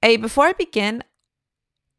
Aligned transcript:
Hey, 0.00 0.16
before 0.16 0.46
I 0.46 0.52
begin, 0.52 1.02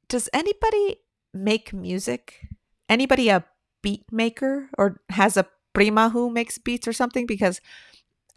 does 0.07 0.29
anybody 0.31 1.01
make 1.33 1.73
music? 1.73 2.47
Anybody 2.87 3.27
a 3.27 3.43
beat 3.81 4.05
maker 4.09 4.69
or 4.77 5.01
has 5.09 5.35
a 5.35 5.47
prima 5.73 6.09
who 6.09 6.29
makes 6.29 6.57
beats 6.57 6.87
or 6.87 6.93
something? 6.93 7.25
Because 7.25 7.59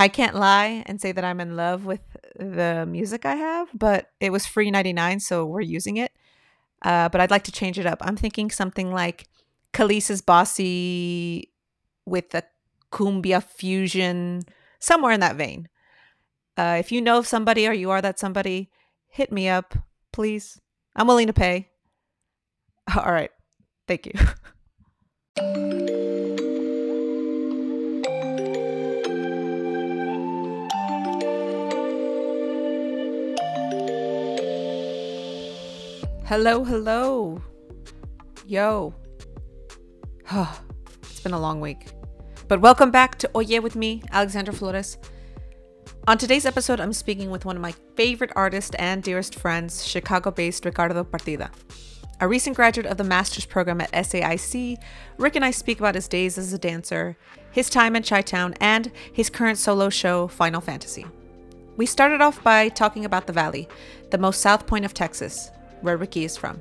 I 0.01 0.09
can't 0.09 0.35
lie 0.35 0.83
and 0.87 1.01
say 1.01 1.13
that 1.13 1.25
I'm 1.25 1.41
in 1.41 1.55
love 1.55 1.85
with 1.85 2.01
the 2.35 2.87
music 2.89 3.25
I 3.25 3.37
have, 3.37 3.69
but 3.73 4.11
it 4.19 4.31
was 4.31 4.47
free 4.47 4.69
99, 4.69 5.21
so 5.21 5.47
we're 5.47 5.61
using 5.61 5.97
it. 5.97 6.11
Uh, 6.85 7.09
but 7.09 7.21
I'd 7.21 7.31
like 7.31 7.45
to 7.45 7.53
change 7.53 7.79
it 7.79 7.87
up. 7.87 7.99
I'm 8.01 8.17
thinking 8.17 8.51
something 8.51 8.91
like 8.91 9.29
Kelis's 9.73 10.23
Bossy 10.23 11.53
with 12.05 12.35
a 12.35 12.43
cumbia 12.91 13.41
fusion, 13.41 14.43
somewhere 14.81 15.13
in 15.13 15.21
that 15.21 15.37
vein. 15.37 15.69
Uh, 16.57 16.79
if 16.81 16.91
you 16.91 17.01
know 17.01 17.19
of 17.19 17.29
somebody 17.29 17.69
or 17.69 17.73
you 17.73 17.91
are 17.91 18.03
that 18.03 18.19
somebody, 18.19 18.69
hit 19.13 19.31
me 19.31 19.49
up, 19.49 19.75
please. 20.13 20.59
I'm 20.97 21.07
willing 21.07 21.27
to 21.27 21.33
pay. 21.33 21.69
All 22.97 23.13
right. 23.13 23.31
Thank 23.87 24.07
you. 24.07 24.13
hello, 36.25 36.65
hello. 36.65 37.43
Yo. 38.47 38.95
it's 41.03 41.21
been 41.21 41.33
a 41.33 41.39
long 41.39 41.61
week. 41.61 41.89
But 42.49 42.63
welcome 42.63 42.91
back 42.91 43.19
to 43.19 43.31
Oye 43.37 43.61
with 43.61 43.77
me, 43.77 44.03
Alexandra 44.11 44.55
Flores. 44.55 44.97
On 46.09 46.19
today's 46.19 46.47
episode, 46.47 46.81
I'm 46.81 46.93
speaking 46.93 47.31
with 47.31 47.45
one 47.45 47.55
of 47.55 47.63
my 47.63 47.71
favorite 47.95 48.33
artists 48.35 48.75
and 48.77 49.05
dearest 49.05 49.37
friends, 49.37 49.87
Chicago 49.87 50.33
based 50.33 50.65
Ricardo 50.65 51.05
Partida. 51.05 51.49
A 52.21 52.27
recent 52.27 52.57
graduate 52.57 52.89
of 52.89 52.97
the 52.97 53.05
master's 53.05 53.47
program 53.47 53.81
at 53.81 53.93
SAIC, 53.93 54.79
Rick 55.19 55.37
and 55.37 55.45
I 55.45 55.53
speak 55.53 55.79
about 55.79 55.95
his 55.95 56.09
days 56.09 56.39
as 56.39 56.53
a 56.53 56.59
dancer, 56.59 57.17
his 57.53 57.71
time 57.71 57.95
in 57.95 58.03
Chi 58.03 58.21
Town, 58.23 58.53
and 58.61 58.91
his 59.13 59.31
current 59.31 59.59
solo 59.59 59.91
show, 59.91 60.27
Final 60.27 60.61
Fantasy. 60.61 61.07
We 61.77 61.87
started 61.87 62.21
off 62.21 62.43
by 62.43 62.69
talking 62.71 63.05
about 63.05 63.29
the 63.29 63.33
Valley, 63.33 63.69
the 64.11 64.19
most 64.19 64.41
south 64.41 64.67
point 64.67 64.85
of 64.85 64.95
Texas, 64.95 65.53
where 65.83 65.97
Ricky 65.97 66.25
is 66.25 66.37
from. 66.37 66.61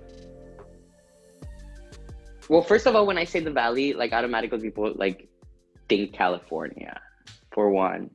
Well, 2.47 2.61
first 2.61 2.85
of 2.85 2.95
all, 2.95 3.07
when 3.07 3.17
I 3.17 3.23
say 3.23 3.39
the 3.39 3.49
Valley, 3.49 3.93
like 3.93 4.13
automatically 4.13 4.59
people 4.59 4.93
like 4.95 5.27
think 5.89 6.13
California, 6.13 7.01
for 7.51 7.71
one, 7.71 8.11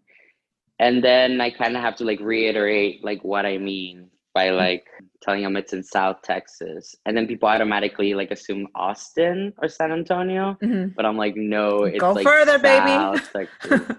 and 0.78 1.02
then 1.02 1.40
I 1.40 1.50
kind 1.50 1.76
of 1.76 1.82
have 1.82 1.96
to 1.96 2.04
like 2.04 2.20
reiterate 2.20 3.04
like 3.04 3.22
what 3.24 3.46
I 3.46 3.58
mean 3.58 4.10
by 4.34 4.48
mm-hmm. 4.48 4.58
like 4.58 4.86
telling 5.22 5.42
them 5.42 5.56
it's 5.56 5.72
in 5.72 5.82
South 5.82 6.22
Texas, 6.22 6.94
and 7.06 7.16
then 7.16 7.26
people 7.26 7.48
automatically 7.48 8.14
like 8.14 8.30
assume 8.30 8.68
Austin 8.74 9.52
or 9.58 9.68
San 9.68 9.92
Antonio, 9.92 10.56
mm-hmm. 10.62 10.88
but 10.96 11.06
I'm 11.06 11.16
like, 11.16 11.34
no, 11.36 11.84
it's 11.84 12.00
go 12.00 12.12
like 12.12 12.24
further, 12.24 12.58
South 12.58 13.32
baby. 13.32 13.94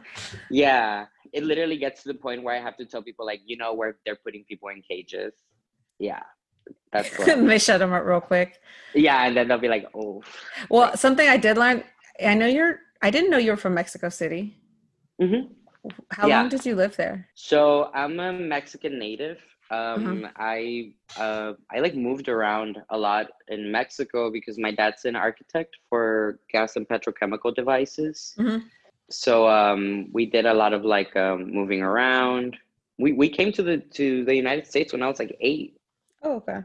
yeah, 0.51 1.05
it 1.33 1.43
literally 1.43 1.77
gets 1.77 2.03
to 2.03 2.09
the 2.09 2.19
point 2.19 2.43
where 2.43 2.55
I 2.55 2.59
have 2.59 2.77
to 2.77 2.85
tell 2.85 3.01
people 3.01 3.25
like, 3.25 3.41
you 3.45 3.57
know, 3.57 3.73
where 3.73 3.97
they're 4.05 4.19
putting 4.23 4.43
people 4.45 4.69
in 4.69 4.81
cages. 4.81 5.33
Yeah, 5.99 6.21
that's 6.91 7.09
they 7.25 7.57
shut 7.59 7.79
them 7.79 7.93
up 7.93 8.05
real 8.05 8.21
quick. 8.21 8.59
Yeah, 8.93 9.25
and 9.25 9.35
then 9.35 9.47
they'll 9.47 9.57
be 9.57 9.69
like, 9.69 9.87
oh. 9.95 10.21
Well, 10.69 10.95
something 10.95 11.27
I 11.27 11.37
did 11.37 11.57
learn. 11.57 11.83
I 12.23 12.33
know 12.35 12.47
you're. 12.47 12.79
I 13.01 13.09
didn't 13.11 13.29
know 13.29 13.37
you 13.37 13.51
were 13.51 13.57
from 13.57 13.73
Mexico 13.73 14.09
City. 14.09 14.57
Mm-hmm. 15.21 15.53
How 16.11 16.27
yeah. 16.27 16.39
long 16.39 16.49
did 16.49 16.65
you 16.65 16.75
live 16.75 16.95
there? 16.95 17.27
So 17.35 17.91
I'm 17.93 18.19
a 18.19 18.33
Mexican 18.33 18.99
native. 18.99 19.39
Um, 19.69 20.23
uh-huh. 20.23 20.31
I 20.37 20.93
uh, 21.17 21.53
I 21.71 21.79
like 21.79 21.95
moved 21.95 22.29
around 22.29 22.77
a 22.89 22.97
lot 22.97 23.27
in 23.49 23.71
Mexico 23.71 24.31
because 24.31 24.57
my 24.57 24.71
dad's 24.71 25.03
an 25.05 25.15
architect 25.15 25.75
for 25.89 26.39
gas 26.51 26.77
and 26.77 26.87
petrochemical 26.87 27.53
devices. 27.53 28.33
Mm-hmm. 28.39 28.65
So 29.09 29.47
um, 29.47 30.09
we 30.13 30.25
did 30.25 30.45
a 30.45 30.53
lot 30.53 30.73
of 30.73 30.85
like 30.85 31.15
um, 31.15 31.51
moving 31.51 31.81
around. 31.81 32.55
We 32.97 33.11
we 33.11 33.29
came 33.29 33.51
to 33.53 33.63
the 33.63 33.77
to 33.77 34.23
the 34.23 34.35
United 34.35 34.67
States 34.67 34.93
when 34.93 35.03
I 35.03 35.07
was 35.07 35.19
like 35.19 35.35
eight. 35.41 35.77
Oh, 36.23 36.37
okay. 36.37 36.59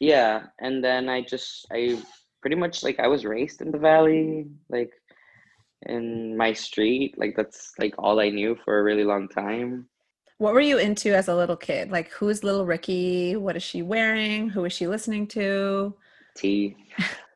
Yeah, 0.00 0.46
and 0.58 0.82
then 0.82 1.08
I 1.08 1.20
just 1.20 1.66
I 1.70 2.00
pretty 2.40 2.56
much 2.56 2.82
like 2.82 2.98
I 2.98 3.08
was 3.08 3.24
raised 3.24 3.60
in 3.60 3.70
the 3.70 3.78
valley, 3.78 4.46
like 4.68 4.92
in 5.86 6.36
my 6.36 6.52
street. 6.52 7.14
Like 7.16 7.34
that's 7.36 7.72
like 7.78 7.94
all 7.98 8.20
I 8.20 8.30
knew 8.30 8.56
for 8.64 8.78
a 8.78 8.82
really 8.82 9.04
long 9.04 9.28
time. 9.28 9.86
What 10.38 10.54
were 10.54 10.60
you 10.60 10.78
into 10.78 11.14
as 11.14 11.28
a 11.28 11.36
little 11.36 11.56
kid? 11.56 11.90
Like 11.90 12.10
who's 12.10 12.42
little 12.42 12.66
Ricky? 12.66 13.36
What 13.36 13.56
is 13.56 13.62
she 13.62 13.82
wearing? 13.82 14.48
Who 14.48 14.64
is 14.64 14.72
she 14.72 14.86
listening 14.86 15.26
to? 15.28 15.94
T. 16.36 16.76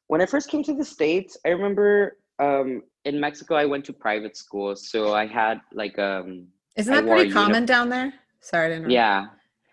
when 0.09 0.21
I 0.21 0.27
first 0.27 0.49
came 0.49 0.63
to 0.65 0.75
the 0.75 0.85
States, 0.85 1.37
I 1.45 1.51
remember 1.51 2.19
um 2.39 2.83
in 3.05 3.21
Mexico 3.21 3.55
I 3.55 3.65
went 3.65 3.85
to 3.87 3.93
private 3.93 4.37
school. 4.37 4.77
So 4.77 5.15
I 5.15 5.27
had 5.27 5.61
like 5.73 5.99
um 5.99 6.49
Isn't 6.77 6.93
that 6.93 7.07
pretty 7.07 7.31
common 7.31 7.65
down 7.65 7.89
there? 7.89 8.13
Sorry 8.41 8.69
to 8.71 8.75
interrupt. 8.77 8.93
Yeah. 8.93 9.27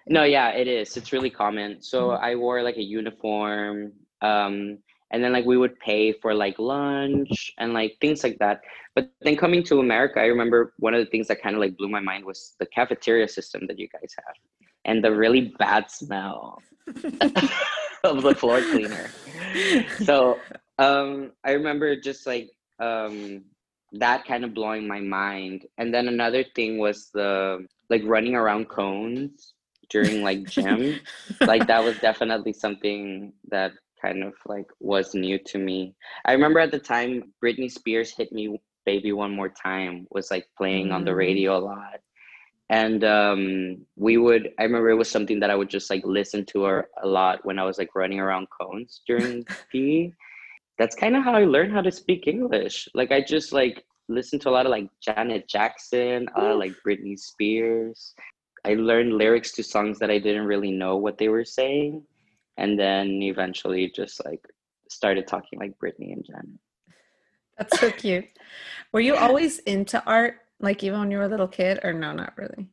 No, 0.08 0.24
yeah, 0.24 0.50
it 0.50 0.68
is. 0.68 0.98
It's 0.98 1.14
really 1.14 1.30
common. 1.30 1.82
So 1.82 2.10
mm-hmm. 2.10 2.24
I 2.24 2.36
wore 2.36 2.62
like 2.62 2.78
a 2.78 2.84
uniform. 2.84 3.94
Um, 4.22 4.80
and 5.14 5.24
then 5.24 5.32
like 5.32 5.46
we 5.46 5.58
would 5.58 5.80
pay 5.80 6.12
for 6.12 6.34
like 6.34 6.58
lunch 6.58 7.54
and 7.60 7.72
like 7.74 7.96
things 8.02 8.24
like 8.24 8.40
that. 8.40 8.62
But 8.96 9.12
then 9.22 9.38
coming 9.38 9.64
to 9.66 9.80
America, 9.80 10.20
I 10.20 10.26
remember 10.26 10.74
one 10.80 10.96
of 10.96 11.00
the 11.00 11.10
things 11.10 11.28
that 11.28 11.42
kind 11.42 11.56
of 11.56 11.62
like 11.62 11.78
blew 11.78 11.88
my 11.88 12.00
mind 12.00 12.26
was 12.26 12.56
the 12.60 12.66
cafeteria 12.66 13.28
system 13.28 13.68
that 13.68 13.78
you 13.78 13.88
guys 13.88 14.12
have 14.18 14.36
and 14.86 15.04
the 15.04 15.16
really 15.16 15.54
bad 15.60 15.92
smell 15.92 16.62
of 18.04 18.24
the 18.24 18.36
floor 18.36 18.60
cleaner. 18.62 19.10
So 20.04 20.40
um, 20.80 21.32
I 21.46 21.52
remember 21.52 21.96
just 21.96 22.26
like 22.26 22.50
um, 22.80 23.44
that 23.92 24.26
kind 24.26 24.44
of 24.44 24.56
blowing 24.56 24.88
my 24.88 25.00
mind. 25.00 25.68
And 25.78 25.94
then 25.94 26.08
another 26.08 26.44
thing 26.56 26.80
was 26.80 27.12
the 27.14 27.68
like 27.90 28.02
running 28.04 28.36
around 28.36 28.68
cones 28.68 29.54
during 29.90 30.24
like 30.24 30.50
gym 30.50 31.00
like 31.42 31.68
that 31.68 31.84
was 31.84 31.98
definitely 32.00 32.54
something 32.54 33.32
that 33.50 33.74
kind 34.04 34.24
of 34.24 34.34
like 34.46 34.66
was 34.80 35.14
new 35.14 35.38
to 35.40 35.58
me 35.58 35.96
i 36.26 36.34
remember 36.34 36.60
at 36.60 36.72
the 36.72 36.80
time 36.80 37.34
britney 37.44 37.72
spears 37.72 38.12
hit 38.12 38.32
me 38.32 38.60
baby 38.86 39.12
one 39.12 39.36
more 39.36 39.50
time 39.50 40.06
was 40.12 40.30
like 40.32 40.48
playing 40.58 40.88
mm. 40.88 40.94
on 40.94 41.06
the 41.06 41.12
mm. 41.12 41.18
radio 41.18 41.58
a 41.58 41.60
lot 41.60 42.00
and 42.70 43.04
um, 43.04 43.78
we 43.96 44.18
would 44.18 44.50
i 44.60 44.64
remember 44.64 44.90
it 44.90 44.96
was 44.96 45.10
something 45.10 45.40
that 45.40 45.50
i 45.50 45.56
would 45.56 45.70
just 45.70 45.90
like 45.90 46.04
listen 46.06 46.46
to 46.46 46.64
her 46.64 46.90
a 47.04 47.08
lot 47.08 47.46
when 47.46 47.60
i 47.60 47.64
was 47.64 47.78
like 47.78 47.96
running 47.96 48.20
around 48.20 48.48
cones 48.50 49.02
during 49.08 49.46
PE. 49.72 50.12
that's 50.78 50.96
kind 50.96 51.16
of 51.16 51.24
how 51.24 51.34
i 51.34 51.44
learned 51.44 51.74
how 51.74 51.82
to 51.82 51.92
speak 51.92 52.28
english 52.28 52.88
like 52.94 53.12
i 53.12 53.22
just 53.22 53.54
like 53.54 53.84
listened 54.10 54.42
to 54.42 54.50
a 54.50 54.52
lot 54.52 54.66
of 54.66 54.72
like 54.72 54.90
janet 55.02 55.48
jackson 55.48 56.28
a 56.36 56.42
lot 56.42 56.52
of 56.52 56.60
like 56.60 56.74
britney 56.86 57.18
spears 57.18 58.14
I 58.66 58.76
learned 58.76 59.18
lyrics 59.18 59.52
to 59.54 59.64
songs 59.64 60.00
that 60.00 60.10
I 60.10 60.20
didn't 60.20 60.46
really 60.46 60.72
know 60.72 60.96
what 60.96 61.18
they 61.18 61.28
were 61.28 61.44
saying, 61.44 62.02
and 62.58 62.78
then 62.80 63.22
eventually 63.22 63.90
just 63.90 64.24
like 64.26 64.46
started 64.90 65.28
talking 65.28 65.60
like 65.60 65.78
Britney 65.80 66.14
and 66.14 66.26
Janet. 66.26 66.60
That's 67.58 67.80
so 67.80 67.92
cute. 67.92 68.26
Were 68.92 69.00
you 69.00 69.16
always 69.16 69.60
into 69.60 70.04
art, 70.06 70.38
like 70.60 70.84
even 70.84 71.00
when 71.00 71.12
you 71.12 71.18
were 71.18 71.26
a 71.26 71.28
little 71.28 71.48
kid, 71.48 71.80
or 71.84 71.94
no, 71.94 72.14
not 72.14 72.34
really? 72.38 72.68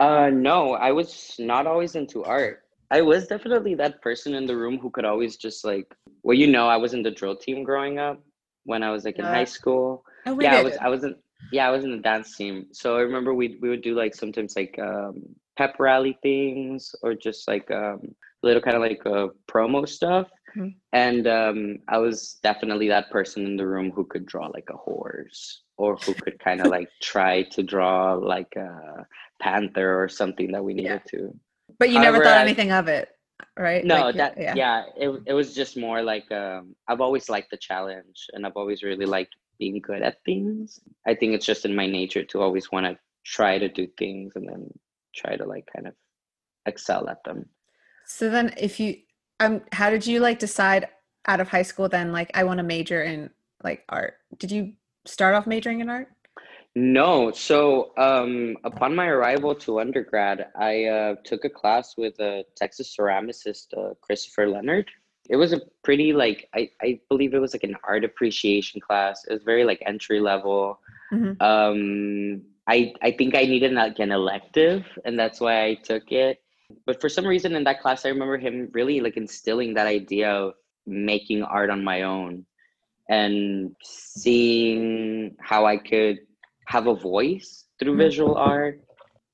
Uh, 0.00 0.30
no, 0.32 0.74
I 0.74 0.92
was 0.92 1.34
not 1.38 1.66
always 1.66 1.94
into 1.94 2.24
art. 2.24 2.62
I 2.90 3.00
was 3.00 3.26
definitely 3.26 3.74
that 3.76 4.02
person 4.02 4.34
in 4.34 4.46
the 4.46 4.56
room 4.56 4.78
who 4.78 4.90
could 4.90 5.04
always 5.04 5.36
just 5.36 5.64
like, 5.64 5.86
well, 6.22 6.36
you 6.36 6.46
know, 6.46 6.68
I 6.68 6.76
was 6.76 6.94
in 6.94 7.02
the 7.02 7.10
drill 7.10 7.36
team 7.36 7.64
growing 7.64 7.98
up 7.98 8.22
when 8.64 8.82
I 8.82 8.90
was 8.90 9.04
like 9.04 9.18
in 9.18 9.24
uh, 9.24 9.30
high 9.30 9.44
school. 9.44 10.04
Oh, 10.26 10.38
yeah, 10.40 10.56
I 10.56 10.62
was. 10.62 10.76
I 10.76 10.88
was 10.88 11.04
in 11.04 11.16
yeah, 11.52 11.68
I 11.68 11.70
was 11.70 11.84
in 11.84 11.90
the 11.90 11.98
dance 11.98 12.36
team. 12.36 12.66
So 12.72 12.96
I 12.96 13.00
remember 13.00 13.34
we 13.34 13.58
we 13.60 13.68
would 13.68 13.82
do 13.82 13.94
like 13.94 14.14
sometimes 14.14 14.56
like 14.56 14.78
um, 14.78 15.22
pep 15.56 15.76
rally 15.78 16.18
things 16.22 16.94
or 17.02 17.14
just 17.14 17.46
like 17.46 17.70
um, 17.70 18.14
little 18.42 18.62
kind 18.62 18.76
of 18.76 18.82
like 18.82 19.00
uh, 19.06 19.28
promo 19.50 19.88
stuff. 19.88 20.28
Mm-hmm. 20.56 20.68
And 20.92 21.26
um, 21.26 21.78
I 21.88 21.98
was 21.98 22.38
definitely 22.42 22.88
that 22.88 23.10
person 23.10 23.44
in 23.46 23.56
the 23.56 23.66
room 23.66 23.90
who 23.90 24.04
could 24.04 24.26
draw 24.26 24.46
like 24.48 24.68
a 24.70 24.76
horse 24.76 25.62
or 25.78 25.96
who 25.96 26.14
could 26.14 26.38
kind 26.38 26.60
of 26.60 26.66
like 26.76 26.88
try 27.00 27.42
to 27.42 27.62
draw 27.62 28.14
like 28.14 28.54
a 28.56 29.06
panther 29.40 30.02
or 30.02 30.08
something 30.08 30.52
that 30.52 30.64
we 30.64 30.74
needed 30.74 31.02
yeah. 31.12 31.18
to. 31.18 31.34
But 31.78 31.90
you 31.90 31.98
However, 31.98 32.18
never 32.18 32.24
thought 32.24 32.38
I, 32.38 32.42
anything 32.42 32.72
of 32.72 32.88
it, 32.88 33.08
right? 33.58 33.84
No, 33.84 34.02
like, 34.02 34.16
that 34.16 34.34
yeah. 34.38 34.54
yeah, 34.54 34.84
it 34.96 35.22
it 35.26 35.32
was 35.32 35.54
just 35.54 35.76
more 35.76 36.02
like 36.02 36.30
um, 36.30 36.76
I've 36.86 37.00
always 37.00 37.30
liked 37.30 37.50
the 37.50 37.56
challenge 37.56 38.26
and 38.34 38.46
I've 38.46 38.56
always 38.56 38.82
really 38.82 39.06
liked 39.06 39.34
being 39.58 39.80
good 39.80 40.02
at 40.02 40.22
things. 40.24 40.80
I 41.06 41.14
think 41.14 41.34
it's 41.34 41.46
just 41.46 41.64
in 41.64 41.74
my 41.74 41.86
nature 41.86 42.24
to 42.24 42.42
always 42.42 42.70
want 42.70 42.86
to 42.86 42.98
try 43.24 43.58
to 43.58 43.68
do 43.68 43.86
things 43.98 44.32
and 44.36 44.46
then 44.46 44.68
try 45.14 45.36
to 45.36 45.46
like 45.46 45.66
kind 45.74 45.86
of 45.86 45.94
excel 46.66 47.08
at 47.08 47.24
them. 47.24 47.46
So 48.12 48.28
then 48.28 48.52
if 48.58 48.78
you 48.78 48.96
um 49.40 49.62
how 49.72 49.88
did 49.88 50.06
you 50.06 50.20
like 50.20 50.38
decide 50.38 50.88
out 51.26 51.40
of 51.40 51.48
high 51.48 51.62
school 51.62 51.88
then 51.88 52.12
like 52.12 52.30
I 52.34 52.44
want 52.44 52.58
to 52.58 52.62
major 52.62 53.02
in 53.02 53.30
like 53.64 53.84
art? 53.88 54.14
Did 54.38 54.52
you 54.52 54.74
start 55.06 55.34
off 55.34 55.46
majoring 55.46 55.80
in 55.80 55.88
art? 55.88 56.08
No. 56.74 57.32
So, 57.32 57.92
um, 57.98 58.56
upon 58.64 58.94
my 58.94 59.06
arrival 59.06 59.54
to 59.56 59.80
undergrad, 59.80 60.46
I 60.56 60.84
uh, 60.84 61.14
took 61.24 61.44
a 61.44 61.50
class 61.50 61.96
with 61.98 62.18
a 62.18 62.44
Texas 62.56 62.94
ceramicist, 62.96 63.66
uh, 63.76 63.94
Christopher 64.00 64.48
Leonard. 64.48 64.90
It 65.28 65.36
was 65.36 65.52
a 65.52 65.60
pretty 65.82 66.12
like 66.12 66.48
I, 66.54 66.70
I 66.82 67.00
believe 67.08 67.32
it 67.32 67.38
was 67.38 67.54
like 67.54 67.64
an 67.64 67.76
art 67.84 68.04
appreciation 68.04 68.80
class. 68.80 69.24
It 69.24 69.32
was 69.32 69.42
very 69.42 69.64
like 69.64 69.82
entry 69.86 70.20
level. 70.20 70.80
Mhm. 71.12 71.40
Um, 71.40 72.42
I 72.66 72.92
I 73.02 73.12
think 73.12 73.34
I 73.34 73.42
needed 73.42 73.72
like 73.72 73.98
an 74.00 74.12
elective, 74.12 74.84
and 75.06 75.18
that's 75.18 75.40
why 75.40 75.64
I 75.64 75.74
took 75.74 76.12
it. 76.12 76.41
But 76.86 77.00
for 77.00 77.08
some 77.08 77.26
reason 77.26 77.54
in 77.54 77.64
that 77.64 77.80
class, 77.80 78.04
I 78.04 78.08
remember 78.10 78.38
him 78.38 78.68
really 78.72 79.00
like 79.00 79.16
instilling 79.16 79.74
that 79.74 79.86
idea 79.86 80.30
of 80.30 80.54
making 80.86 81.42
art 81.42 81.70
on 81.70 81.84
my 81.84 82.02
own 82.02 82.44
and 83.08 83.74
seeing 83.82 85.36
how 85.40 85.66
I 85.66 85.76
could 85.76 86.18
have 86.66 86.86
a 86.86 86.94
voice 86.94 87.66
through 87.78 87.96
Mhm. 87.96 87.98
visual 87.98 88.36
art. 88.36 88.80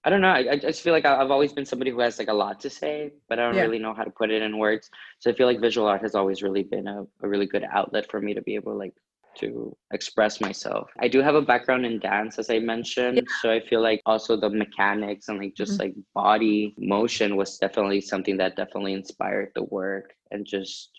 I 0.04 0.10
don't 0.10 0.20
know. 0.20 0.28
I, 0.28 0.52
I 0.52 0.56
just 0.56 0.82
feel 0.82 0.92
like 0.92 1.04
I've 1.04 1.30
always 1.30 1.52
been 1.52 1.66
somebody 1.66 1.90
who 1.90 2.00
has 2.00 2.18
like 2.18 2.28
a 2.28 2.32
lot 2.34 2.60
to 2.60 2.70
say, 2.70 3.12
but 3.28 3.38
I 3.38 3.42
don't 3.46 3.56
Yeah. 3.56 3.62
really 3.62 3.78
know 3.78 3.94
how 3.94 4.04
to 4.04 4.10
put 4.10 4.30
it 4.30 4.42
in 4.42 4.58
words. 4.58 4.90
So 5.18 5.30
I 5.30 5.34
feel 5.34 5.46
like 5.46 5.60
visual 5.60 5.86
art 5.86 6.02
has 6.02 6.14
always 6.14 6.42
really 6.42 6.62
been 6.62 6.86
a, 6.86 7.04
a 7.22 7.28
really 7.28 7.46
good 7.46 7.64
outlet 7.70 8.10
for 8.10 8.20
me 8.20 8.34
to 8.34 8.42
be 8.42 8.54
able 8.54 8.72
to 8.72 8.78
like 8.78 8.94
to 9.36 9.76
express 9.92 10.40
myself. 10.40 10.90
I 11.00 11.08
do 11.08 11.22
have 11.22 11.34
a 11.34 11.42
background 11.42 11.86
in 11.86 11.98
dance, 11.98 12.38
as 12.38 12.50
I 12.50 12.58
mentioned. 12.58 13.22
So 13.40 13.50
I 13.50 13.60
feel 13.60 13.80
like 13.80 14.00
also 14.06 14.36
the 14.36 14.50
mechanics 14.50 15.28
and 15.28 15.38
like 15.38 15.54
just 15.54 15.74
Mhm. 15.74 15.78
like 15.80 15.94
body 16.14 16.74
motion 16.78 17.36
was 17.36 17.58
definitely 17.58 18.00
something 18.00 18.36
that 18.38 18.56
definitely 18.56 18.94
inspired 18.94 19.52
the 19.54 19.64
work 19.64 20.14
and 20.30 20.44
just 20.44 20.90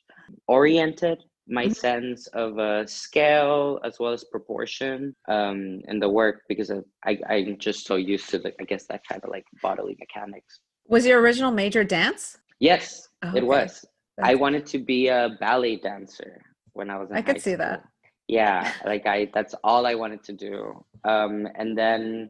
oriented 0.48 1.24
my 1.48 1.66
Mhm. 1.66 1.76
sense 1.76 2.28
of 2.28 2.60
uh, 2.60 2.86
scale 2.86 3.80
as 3.84 4.00
well 4.00 4.14
as 4.14 4.24
proportion 4.24 5.16
um, 5.28 5.82
in 5.88 6.00
the 6.00 6.08
work 6.08 6.44
because 6.48 6.70
of, 6.70 6.86
I, 7.06 7.20
I'm 7.28 7.58
just 7.58 7.88
so 7.88 7.96
used 7.96 8.30
to 8.30 8.38
the, 8.38 8.54
I 8.62 8.66
guess 8.66 8.86
that 8.86 9.02
kind 9.08 9.24
of 9.24 9.32
like 9.32 9.46
bodily 9.62 9.98
mechanics. 10.00 10.60
Was 10.88 11.06
your 11.08 11.20
original 11.22 11.52
major 11.52 11.84
dance? 11.84 12.38
Yes, 12.60 13.08
Oh, 13.24 13.30
it 13.30 13.40
okay. 13.40 13.46
was. 13.48 13.86
I 14.22 14.36
wanted 14.36 14.66
to 14.68 14.80
be 14.80 15.08
a 15.08 15.38
ballet 15.40 15.78
dancer 15.78 16.42
when 16.74 16.90
I 16.90 16.98
was 16.98 17.10
in 17.10 17.16
I 17.16 17.22
could 17.22 17.42
see 17.42 17.56
that. 17.56 17.84
Yeah, 18.30 18.72
like 18.86 19.06
I 19.08 19.30
that's 19.34 19.56
all 19.64 19.88
I 19.88 19.96
wanted 19.96 20.24
to 20.26 20.34
do. 20.34 20.86
Um, 21.04 21.48
and 21.56 21.76
then 21.76 22.30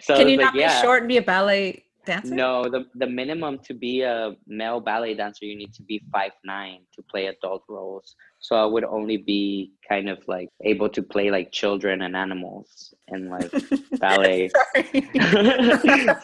so 0.00 0.16
Can 0.16 0.28
you 0.28 0.36
like, 0.36 0.46
not 0.46 0.54
yeah. 0.54 0.80
be 0.80 0.82
short 0.84 1.02
and 1.02 1.08
be 1.08 1.16
a 1.16 1.22
ballet 1.22 1.84
dancer? 2.10 2.34
No, 2.34 2.50
the, 2.74 2.80
the 3.02 3.06
minimum 3.20 3.54
to 3.68 3.72
be 3.86 3.94
a 4.02 4.18
male 4.46 4.80
ballet 4.80 5.14
dancer, 5.14 5.44
you 5.50 5.56
need 5.62 5.72
to 5.78 5.82
be 5.90 5.96
five 6.12 6.32
nine 6.44 6.80
to 6.94 7.00
play 7.10 7.26
adult 7.26 7.62
roles. 7.68 8.06
So 8.46 8.56
I 8.56 8.66
would 8.72 8.84
only 8.84 9.18
be 9.18 9.72
kind 9.88 10.08
of 10.14 10.18
like 10.34 10.48
able 10.72 10.88
to 10.96 11.02
play 11.02 11.30
like 11.30 11.48
children 11.60 12.02
and 12.06 12.14
animals 12.16 12.68
and 13.08 13.30
like 13.36 13.50
ballet. 14.04 14.50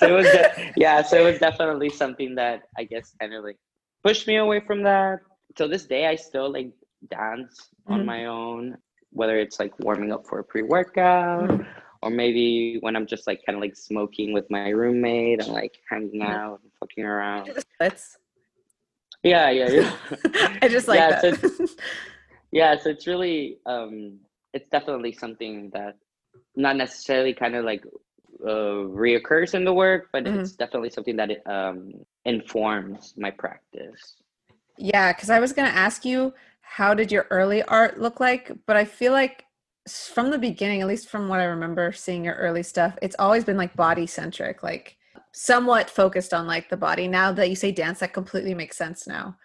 So 0.01 0.05
it 0.13 0.17
was, 0.21 0.27
de- 0.37 0.73
yeah. 0.77 1.03
So 1.03 1.13
it 1.21 1.25
was 1.31 1.39
definitely 1.39 1.91
something 1.91 2.35
that 2.37 2.63
I 2.81 2.85
guess 2.85 3.07
kind 3.21 3.33
of 3.35 3.45
like 3.45 3.59
pushed 4.05 4.27
me 4.27 4.37
away 4.37 4.61
from 4.69 4.83
that. 4.85 5.21
Till 5.57 5.69
this 5.69 5.87
day, 5.87 6.07
I 6.07 6.17
still 6.17 6.49
like 6.53 6.71
dance 7.11 7.55
on 7.87 8.01
Mhm. 8.03 8.05
my 8.13 8.21
own, 8.27 8.77
whether 9.11 9.37
it's 9.39 9.59
like 9.63 9.73
warming 9.81 10.11
up 10.13 10.23
for 10.29 10.39
a 10.41 10.45
pre-workout 10.45 11.49
Mhm. 11.49 11.67
Or 12.07 12.11
maybe 12.11 12.79
when 12.81 12.95
I'm 12.97 13.07
just 13.07 13.27
like 13.27 13.45
kind 13.45 13.57
of 13.57 13.61
like 13.61 13.77
smoking 13.77 14.33
with 14.33 14.49
my 14.51 14.69
roommate 14.71 15.41
and 15.43 15.49
like 15.53 15.75
hanging 15.91 16.23
out 16.23 16.61
and 16.63 16.71
fucking 16.79 17.05
around. 17.05 17.51
Splits. 17.75 18.19
Yeah, 19.23 19.51
yeah, 19.51 19.69
yeah. 19.69 19.93
I 20.63 20.69
just 20.69 20.87
like 20.89 20.99
Yeah, 21.01 21.21
so 21.21 21.33
that. 21.33 21.71
yeah, 22.53 22.77
so 22.79 22.91
it's 22.91 23.07
really 23.07 23.59
um 23.67 24.21
it's 24.53 24.69
definitely 24.71 25.13
something 25.13 25.71
that 25.71 25.97
not 26.55 26.77
necessarily 26.77 27.35
kind 27.35 27.57
of 27.57 27.65
like 27.65 27.85
uh 28.45 28.87
reoccurs 29.05 29.55
in 29.55 29.65
the 29.65 29.73
work, 29.73 30.09
but 30.13 30.25
Mhm. 30.25 30.41
it's 30.41 30.53
definitely 30.53 30.91
something 30.91 31.17
that 31.17 31.31
it 31.31 31.43
um 31.47 31.93
informs 32.25 33.15
my 33.17 33.31
practice. 33.31 34.17
yeah, 34.79 35.13
because 35.13 35.31
I 35.31 35.41
was 35.41 35.53
going 35.53 35.69
to 35.71 35.75
ask 35.77 36.05
you, 36.05 36.35
how 36.61 36.93
did 36.95 37.11
your 37.11 37.27
early 37.31 37.63
art 37.63 37.99
look 37.99 38.21
like? 38.21 38.53
But 38.67 38.77
I 38.77 38.85
feel 38.85 39.13
like 39.13 39.45
from 39.89 40.31
the 40.31 40.39
beginning, 40.39 40.81
at 40.81 40.89
least 40.89 41.09
from 41.09 41.29
what 41.29 41.41
I 41.41 41.45
remember 41.45 41.93
seeing 41.93 42.25
your 42.25 42.35
early 42.35 42.63
stuff, 42.63 42.99
it's 43.03 43.17
always 43.19 43.45
been 43.45 43.57
like 43.57 43.75
body 43.77 44.07
centric, 44.07 44.63
like 44.63 44.97
somewhat 45.33 45.89
focused 45.89 46.35
on 46.35 46.47
like 46.47 46.69
the 46.69 46.77
body. 46.77 47.07
Now 47.09 47.33
that 47.33 47.49
you 47.49 47.57
say 47.57 47.73
dance, 47.73 48.01
that 48.01 48.13
completely 48.13 48.55
makes 48.55 48.77
sense 48.77 49.07
now. 49.07 49.37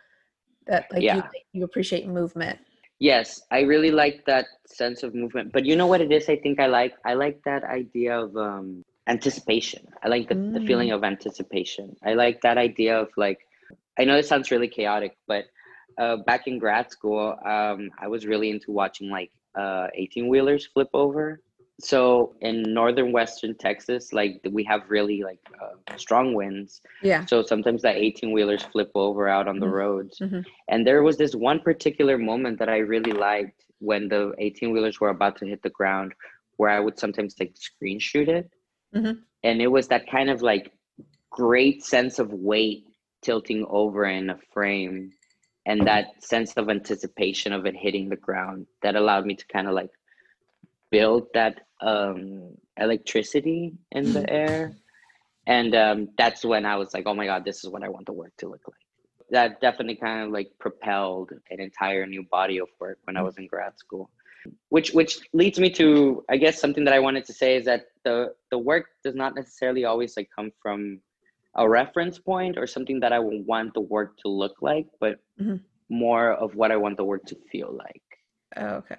That 0.68 0.92
like 0.92 1.02
you, 1.02 1.08
Yeah. 1.08 1.28
you 1.54 1.64
appreciate 1.64 2.08
movement. 2.08 2.60
Yes, 3.00 3.42
I 3.52 3.62
really 3.62 3.92
like 3.92 4.26
that 4.26 4.46
sense 4.68 5.04
of 5.04 5.16
movement. 5.16 5.52
But 5.52 5.66
you 5.66 5.76
know 5.76 5.88
what 5.88 6.02
it 6.02 6.12
is 6.12 6.30
I 6.30 6.38
think 6.38 6.60
I 6.60 6.68
like? 6.68 6.94
I 7.04 7.14
like 7.14 7.42
that 7.46 7.64
idea 7.64 8.20
of 8.20 8.36
um 8.38 8.84
anticipation. 9.08 9.88
I 10.04 10.08
like 10.08 10.30
the, 10.30 10.36
the 10.36 10.62
feeling 10.62 10.92
of 10.92 11.04
anticipation. 11.04 11.96
I 12.04 12.14
like 12.14 12.42
that 12.42 12.58
idea 12.58 13.00
of 13.00 13.10
like 13.18 13.40
I 14.00 14.06
know 14.06 14.18
it 14.18 14.26
sounds 14.26 14.52
really 14.52 14.68
chaotic, 14.68 15.18
but 15.28 15.46
uh, 15.98 16.18
back 16.26 16.48
in 16.48 16.58
grad 16.58 16.90
school, 16.90 17.36
um, 17.46 17.90
I 18.00 18.08
was 18.08 18.26
really 18.26 18.50
into 18.50 18.72
watching 18.72 19.10
like 19.10 19.32
uh, 19.56 19.88
18 19.96 20.28
wheelers 20.28 20.66
flip 20.68 20.90
over. 20.94 21.42
So 21.80 22.36
in 22.42 22.62
northern 22.62 23.12
western 23.12 23.56
Texas, 23.56 24.14
like 24.14 24.40
we 24.52 24.64
have 24.66 24.82
really 24.90 25.24
like 25.24 25.40
uh, 25.60 25.98
strong 25.98 26.34
winds. 26.36 26.82
Yeah. 27.02 27.26
So 27.26 27.42
sometimes 27.42 27.82
that 27.82 27.96
18 27.98 28.32
wheelers 28.32 28.62
flip 28.64 28.92
over 28.94 29.28
out 29.28 29.48
on 29.48 29.60
the 29.60 29.66
Mhm. 29.66 29.72
roads. 29.72 30.20
Mhm. 30.20 30.46
And 30.68 30.86
there 30.86 31.02
was 31.02 31.18
this 31.18 31.34
one 31.34 31.60
particular 31.60 32.18
moment 32.20 32.60
that 32.60 32.70
I 32.70 32.78
really 32.78 33.14
liked 33.14 33.66
when 33.80 34.08
the 34.10 34.34
18 34.38 34.72
wheelers 34.72 35.00
were 35.00 35.10
about 35.10 35.38
to 35.38 35.46
hit 35.48 35.64
the 35.64 35.72
ground, 35.72 36.14
where 36.58 36.70
I 36.70 36.80
would 36.80 37.00
sometimes 37.00 37.36
like 37.40 37.54
screen 37.56 37.98
shoot 38.00 38.30
it. 38.30 38.52
Mhm. 38.94 39.24
And 39.44 39.60
it 39.62 39.68
was 39.68 39.88
that 39.88 40.08
kind 40.08 40.30
of 40.30 40.44
like 40.44 40.72
great 41.32 41.84
sense 41.84 42.20
of 42.20 42.32
weight 42.32 42.86
tilting 43.24 43.66
over 43.70 44.06
in 44.06 44.30
a 44.30 44.38
frame 44.54 45.12
and 45.66 45.86
that 45.86 46.24
sense 46.24 46.54
of 46.54 46.70
anticipation 46.70 47.54
of 47.54 47.66
it 47.66 47.76
hitting 47.76 48.10
the 48.10 48.16
ground 48.16 48.66
that 48.82 48.96
allowed 48.96 49.26
me 49.26 49.36
to 49.36 49.46
kind 49.48 49.68
of 49.68 49.74
like 49.74 49.92
build 50.90 51.28
that 51.34 51.62
um 51.82 52.52
electricity 52.78 53.74
in 53.92 54.14
the 54.14 54.30
air. 54.30 54.74
And 55.48 55.76
um 55.76 56.10
that's 56.18 56.46
when 56.46 56.66
i 56.66 56.76
was 56.76 56.94
like 56.94 57.06
oh 57.08 57.14
my 57.14 57.26
god 57.26 57.44
this 57.46 57.64
is 57.64 57.70
what 57.70 57.84
i 57.84 57.90
want 57.90 58.06
the 58.06 58.14
work 58.14 58.34
to 58.38 58.48
look 58.48 58.62
like. 58.68 58.76
That 59.30 59.62
definitely 59.62 59.96
kind 59.96 60.26
of 60.26 60.32
like 60.32 60.52
propelled 60.60 61.32
an 61.50 61.60
entire 61.60 62.06
new 62.06 62.24
body 62.32 62.60
of 62.60 62.68
work 62.80 63.00
when 63.06 63.18
i 63.18 63.22
was 63.22 63.38
in 63.38 63.48
grad 63.48 63.78
school. 63.78 64.10
Which 64.70 64.92
which 64.92 65.20
leads 65.34 65.60
me 65.60 65.70
to 65.72 66.24
i 66.30 66.38
guess 66.38 66.60
something 66.60 66.84
that 66.86 66.94
i 66.94 67.00
wanted 67.00 67.26
to 67.26 67.34
say 67.34 67.56
is 67.56 67.66
that 67.66 67.86
the 68.04 68.34
the 68.50 68.58
work 68.58 68.86
does 69.04 69.16
not 69.16 69.36
necessarily 69.36 69.86
always 69.86 70.18
like 70.18 70.30
come 70.36 70.52
from 70.62 71.00
a 71.56 71.68
reference 71.68 72.18
point 72.20 72.58
or 72.58 72.66
something 72.66 73.00
that 73.00 73.12
i 73.14 73.20
want 73.20 73.74
the 73.74 73.82
work 73.82 74.16
to 74.18 74.28
look 74.30 74.56
like 74.62 74.88
but 75.00 75.20
Mhm. 75.40 75.60
more 75.90 76.32
of 76.34 76.56
what 76.56 76.72
i 76.72 76.78
want 76.78 76.96
the 76.98 77.04
work 77.06 77.24
to 77.26 77.36
feel 77.52 77.72
like 77.74 78.04
Oh, 78.58 78.84
okay. 78.84 78.96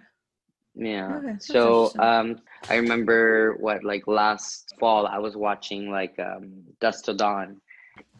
yeah. 0.75 1.19
Okay, 1.19 1.37
so 1.39 1.93
um 1.99 2.41
I 2.71 2.77
remember 2.77 3.57
what 3.61 3.85
like 3.85 4.07
last 4.07 4.75
fall 4.81 5.07
I 5.07 5.19
was 5.19 5.37
watching 5.37 5.91
like 5.91 6.15
um 6.19 6.65
Dusk 6.81 7.05
to 7.07 7.15
Dawn. 7.15 7.61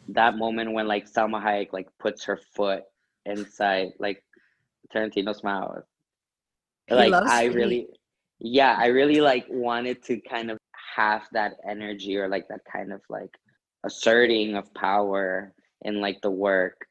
That 0.09 0.37
moment 0.37 0.73
when 0.73 0.87
like 0.87 1.05
Salma 1.09 1.41
Hayek 1.41 1.73
like 1.73 1.87
puts 1.99 2.23
her 2.25 2.37
foot 2.55 2.83
inside 3.25 3.93
like 3.99 4.23
Tarantino's 4.93 5.43
mouth. 5.43 5.83
Like 6.89 7.13
I 7.13 7.47
feet. 7.47 7.55
really 7.55 7.87
yeah, 8.39 8.75
I 8.77 8.87
really 8.87 9.21
like 9.21 9.45
wanted 9.49 10.03
to 10.03 10.19
kind 10.21 10.51
of 10.51 10.57
have 10.95 11.23
that 11.31 11.53
energy 11.67 12.17
or 12.17 12.27
like 12.27 12.47
that 12.49 12.61
kind 12.71 12.91
of 12.93 13.01
like 13.09 13.31
asserting 13.83 14.55
of 14.55 14.73
power 14.73 15.53
in 15.83 16.01
like 16.01 16.21
the 16.21 16.31
work. 16.31 16.85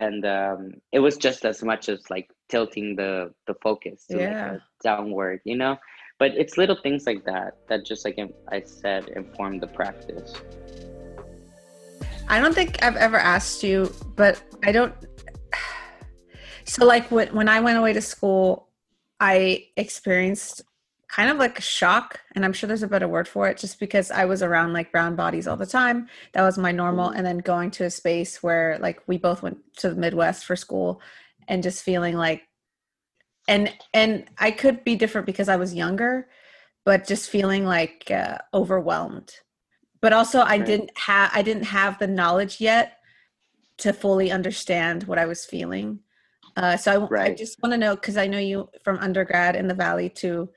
And 0.00 0.24
um 0.24 0.72
it 0.92 1.00
was 1.00 1.16
just 1.16 1.44
as 1.44 1.62
much 1.62 1.88
as 1.88 2.00
like 2.10 2.28
tilting 2.48 2.96
the 2.96 3.32
the 3.46 3.54
focus 3.62 4.06
to 4.10 4.18
Yeah. 4.18 4.52
like 4.52 4.60
downward, 4.82 5.40
you 5.44 5.56
know? 5.56 5.76
But 6.18 6.32
it's 6.36 6.56
little 6.58 6.76
things 6.82 7.06
like 7.06 7.24
that 7.24 7.54
that 7.68 7.84
just 7.86 8.04
like 8.04 8.18
I 8.50 8.62
said 8.62 9.08
inform 9.14 9.60
the 9.60 9.68
practice. 9.68 10.32
I 12.28 12.40
don't 12.40 12.54
think 12.54 12.82
I've 12.82 12.96
ever 12.96 13.16
asked 13.16 13.62
you, 13.62 13.92
but 14.16 14.42
I 14.64 14.72
don't. 14.72 14.94
So, 16.64 16.84
like 16.84 17.10
when 17.10 17.28
when 17.34 17.48
I 17.48 17.60
went 17.60 17.78
away 17.78 17.94
to 17.94 18.02
school, 18.02 18.68
I 19.20 19.68
experienced 19.78 20.62
kind 21.08 21.30
of 21.30 21.38
like 21.38 21.58
a 21.58 21.62
shock, 21.62 22.20
and 22.34 22.44
I'm 22.44 22.52
sure 22.52 22.68
there's 22.68 22.82
a 22.82 22.88
better 22.88 23.08
word 23.08 23.26
for 23.28 23.48
it, 23.48 23.58
just 23.58 23.80
because 23.80 24.10
I 24.10 24.24
was 24.26 24.42
around 24.42 24.72
like 24.74 24.92
brown 24.92 25.16
bodies 25.16 25.46
all 25.48 25.56
the 25.56 25.66
time. 25.66 26.08
That 26.34 26.42
was 26.42 26.58
my 26.58 26.72
normal, 26.72 27.10
and 27.10 27.24
then 27.26 27.38
going 27.38 27.70
to 27.72 27.84
a 27.84 27.90
space 27.90 28.42
where 28.42 28.78
like 28.80 29.00
we 29.06 29.18
both 29.18 29.42
went 29.42 29.58
to 29.78 29.90
the 29.90 29.96
Midwest 29.96 30.44
for 30.44 30.56
school, 30.56 31.00
and 31.48 31.62
just 31.62 31.82
feeling 31.82 32.16
like, 32.16 32.42
and 33.46 33.72
and 33.94 34.26
I 34.38 34.50
could 34.50 34.84
be 34.84 34.96
different 34.96 35.26
because 35.26 35.48
I 35.48 35.56
was 35.56 35.74
younger, 35.74 36.28
but 36.84 37.06
just 37.06 37.30
feeling 37.30 37.64
like 37.64 38.10
uh, 38.10 38.38
overwhelmed. 38.52 39.32
But 40.00 40.12
also, 40.12 40.40
I 40.42 40.58
didn't 40.58 40.90
have 40.98 41.30
I 41.34 41.42
didn't 41.42 41.64
have 41.64 41.98
the 41.98 42.06
knowledge 42.06 42.60
yet 42.60 42.98
to 43.78 43.92
fully 43.92 44.30
understand 44.30 45.04
what 45.04 45.18
I 45.18 45.26
was 45.26 45.44
feeling. 45.44 46.00
Uh, 46.56 46.76
so 46.76 46.90
I, 46.90 46.94
w- 46.94 47.12
I 47.24 47.30
Right. 47.30 47.36
just 47.36 47.56
want 47.62 47.72
to 47.72 47.78
know 47.78 47.94
because 47.94 48.16
I 48.16 48.26
know 48.26 48.38
you 48.38 48.68
from 48.84 48.98
undergrad 48.98 49.56
in 49.56 49.68
the 49.68 49.74
Valley 49.74 50.10
to 50.10 50.48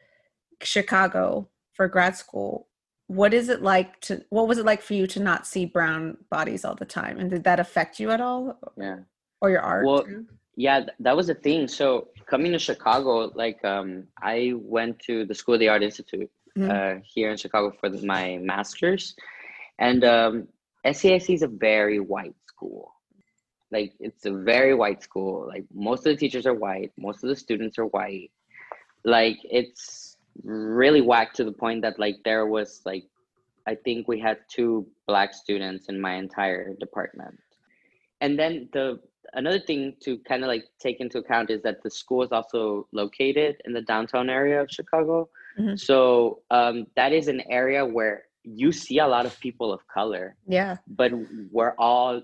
Chicago 0.66 1.50
for 1.74 1.88
grad 1.88 2.16
school. 2.16 2.68
What 3.08 3.34
is 3.34 3.50
it 3.50 3.62
like 3.62 4.00
to? 4.02 4.24
What 4.30 4.48
was 4.48 4.58
it 4.58 4.66
like 4.66 4.82
for 4.82 4.94
you 4.94 5.06
to 5.08 5.20
not 5.20 5.46
see 5.46 5.66
brown 5.66 6.18
bodies 6.30 6.64
all 6.64 6.76
the 6.76 6.86
time, 6.86 7.20
and 7.20 7.30
did 7.30 7.44
that 7.44 7.60
affect 7.60 8.00
you 8.00 8.10
at 8.12 8.22
all, 8.22 8.58
Yeah. 8.78 9.00
or 9.42 9.50
your 9.50 9.62
art? 9.62 9.86
Well, 9.86 10.04
too? 10.04 10.26
Yeah, 10.56 10.86
that 11.00 11.16
was 11.16 11.28
the 11.28 11.36
thing. 11.36 11.68
So 11.68 12.10
coming 12.26 12.52
to 12.54 12.60
Chicago, 12.60 13.32
like 13.36 13.64
um, 13.66 14.08
I 14.22 14.54
went 14.56 15.00
to 15.08 15.26
the 15.26 15.36
School 15.36 15.56
of 15.56 15.60
the 15.60 15.70
Art 15.70 15.84
Institute 15.84 16.30
Mhm. 16.58 16.70
uh, 16.70 17.02
here 17.04 17.32
in 17.32 17.38
Chicago 17.38 17.72
for 17.80 17.90
the- 17.90 18.06
my 18.06 18.38
master's, 18.38 19.16
and 19.80 20.04
um, 20.04 20.48
SAIC 20.86 21.34
is 21.34 21.42
a 21.42 21.48
very 21.48 22.00
white 22.00 22.36
school. 22.48 22.94
Like 23.72 23.94
it's 24.00 24.26
a 24.26 24.32
very 24.34 24.74
white 24.74 25.02
school. 25.04 25.48
Like 25.48 25.66
most 25.74 26.00
of 26.06 26.12
the 26.14 26.18
teachers 26.18 26.46
are 26.46 26.54
white, 26.54 26.92
most 26.98 27.24
of 27.24 27.30
the 27.30 27.36
students 27.36 27.78
are 27.78 27.86
white. 27.88 28.32
Like 29.04 29.38
it's 29.44 30.11
really 30.44 31.02
whack 31.02 31.34
to 31.34 31.44
the 31.44 31.52
point 31.52 31.82
that 31.82 32.00
like 32.00 32.18
there 32.24 32.46
was 32.46 32.82
like 32.86 33.06
I 33.68 33.76
think 33.76 34.08
we 34.08 34.20
had 34.20 34.40
two 34.50 34.88
black 35.08 35.34
students 35.34 35.88
in 35.88 36.00
my 36.02 36.16
entire 36.16 36.74
department. 36.80 37.38
And 38.20 38.38
then 38.38 38.70
the 38.74 39.00
another 39.34 39.60
thing 39.60 39.96
to 40.02 40.18
kind 40.28 40.44
of 40.44 40.48
like 40.48 40.66
take 40.80 41.00
into 41.00 41.20
account 41.20 41.50
is 41.52 41.62
that 41.62 41.84
the 41.84 41.90
school 41.92 42.24
is 42.24 42.32
also 42.32 42.88
located 42.92 43.58
in 43.66 43.74
the 43.74 43.82
downtown 43.82 44.30
area 44.30 44.62
of 44.62 44.70
Chicago. 44.70 45.30
Mhm. 45.60 45.80
So 45.80 46.42
um, 46.50 46.88
that 46.96 47.12
is 47.14 47.28
an 47.28 47.42
area 47.50 47.86
where 47.86 48.24
you 48.44 48.72
see 48.72 48.98
a 49.00 49.08
lot 49.08 49.26
of 49.26 49.40
people 49.40 49.72
of 49.72 49.88
color, 49.88 50.36
Yeah. 50.48 50.78
but 50.88 51.12
we're 51.52 51.76
all 51.78 52.22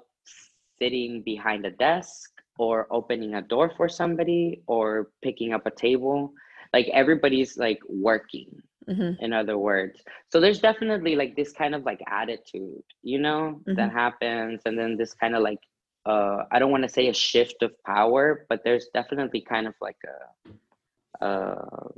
sitting 0.79 1.21
behind 1.21 1.65
a 1.65 1.71
desk 1.71 2.31
or 2.57 2.87
opening 2.89 3.35
a 3.35 3.41
door 3.41 3.69
for 3.77 3.87
somebody 3.87 4.63
or 4.67 5.11
picking 5.21 5.53
up 5.53 5.65
a 5.67 5.71
table. 5.71 6.33
Like 6.77 6.89
everybody's 7.01 7.53
like 7.67 7.81
working 8.07 8.49
hmm 8.95 9.13
in 9.25 9.31
other 9.41 9.57
words 9.69 9.97
so 10.31 10.35
there's 10.43 10.61
definitely 10.69 11.13
like 11.21 11.33
this 11.39 11.51
kind 11.61 11.73
of 11.77 11.81
like 11.89 12.01
attitude 12.21 12.85
you 13.11 13.19
know 13.25 13.41
that 13.77 13.89
happens 14.03 14.57
and 14.67 14.75
then 14.79 14.91
this 15.01 15.13
kind 15.21 15.33
of 15.37 15.41
like 15.49 15.63
uh 16.11 16.37
i 16.53 16.55
don't 16.59 16.73
want 16.75 16.85
to 16.87 16.93
say 16.97 17.05
a 17.09 17.17
shift 17.27 17.59
of 17.67 17.71
power 17.93 18.23
but 18.49 18.59
there's 18.65 18.87
definitely 18.99 19.41
kind 19.53 19.65
of 19.71 19.75
like 19.87 20.01
a, 20.13 20.17
a 21.29 21.31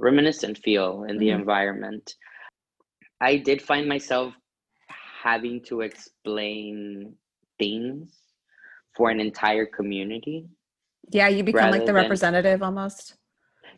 reminiscent 0.08 0.56
feel 0.66 0.92
in 1.10 1.16
the 1.22 1.30
Mhm. 1.30 1.40
environment 1.42 2.06
i 3.30 3.32
did 3.50 3.60
find 3.72 3.86
myself 3.96 4.30
having 5.28 5.58
to 5.70 5.76
explain 5.90 7.14
things 7.62 8.06
for 8.96 9.06
an 9.14 9.20
entire 9.30 9.68
community 9.80 10.38
Yeah, 11.20 11.28
you 11.36 11.44
become 11.44 11.72
like 11.76 11.86
the 11.86 11.94
than- 11.94 12.04
representative 12.04 12.60
almost. 12.70 13.19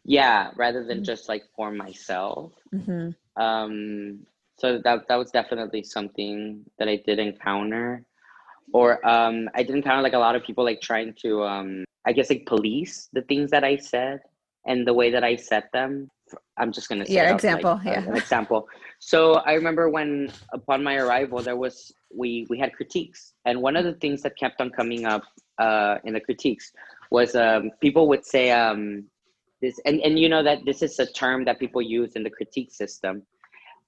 Yeah 0.04 0.52
rather 0.56 0.84
than 0.84 1.00
Mhm. 1.00 1.06
just 1.06 1.30
like 1.30 1.44
for 1.56 1.72
myself. 1.72 2.54
Hmm 2.72 3.10
um 3.38 4.20
so 4.60 4.78
that 4.84 5.08
that 5.08 5.16
was 5.16 5.32
definitely 5.32 5.82
something 5.84 6.66
that 6.78 6.88
i 6.90 6.98
did 7.06 7.18
encounter. 7.20 8.04
Or 8.74 9.06
um 9.08 9.50
i 9.56 9.64
did 9.64 9.76
encounter 9.76 10.02
like 10.02 10.14
a 10.14 10.20
lot 10.20 10.36
of 10.36 10.44
people 10.44 10.64
like 10.66 10.82
trying 10.82 11.14
to 11.24 11.44
um 11.44 11.86
i 12.06 12.12
guess 12.12 12.30
like 12.30 12.46
police 12.46 13.10
the 13.14 13.22
things 13.22 13.52
that 13.52 13.64
i 13.64 13.78
said 13.78 14.20
and 14.66 14.86
the 14.86 14.94
way 14.94 15.12
that 15.12 15.24
i 15.24 15.36
said 15.36 15.64
them. 15.74 16.10
I'm 16.58 16.72
just 16.72 16.88
gonna 16.90 17.06
say 17.06 17.14
Yeah, 17.14 17.30
example, 17.36 17.76
like, 17.84 17.94
yeah. 17.94 18.16
example. 18.16 18.68
So 19.00 19.36
i 19.52 19.54
remember 19.54 19.90
when 19.90 20.32
upon 20.54 20.84
my 20.84 20.96
arrival 20.98 21.40
there 21.42 21.58
was 21.58 21.92
we 22.14 22.46
we 22.50 22.58
had 22.60 22.74
critiques. 22.74 23.34
And 23.46 23.62
one 23.62 23.76
of 23.76 23.84
the 23.86 23.94
things 24.04 24.22
that 24.24 24.38
kept 24.38 24.60
on 24.62 24.70
coming 24.72 25.06
up 25.06 25.24
uh 25.60 25.98
in 26.04 26.14
the 26.14 26.22
critiques 26.22 26.72
was 27.12 27.36
um 27.36 27.72
people 27.82 28.08
would 28.10 28.26
say 28.26 28.52
um 28.52 29.06
this 29.62 29.80
and, 29.86 30.00
and 30.02 30.18
you 30.20 30.30
know 30.30 30.44
that 30.44 30.66
this 30.66 30.82
is 30.82 31.00
a 31.00 31.06
term 31.06 31.46
that 31.46 31.60
people 31.60 31.82
use 31.82 32.14
in 32.16 32.24
the 32.24 32.30
critique 32.30 32.72
system. 32.72 33.24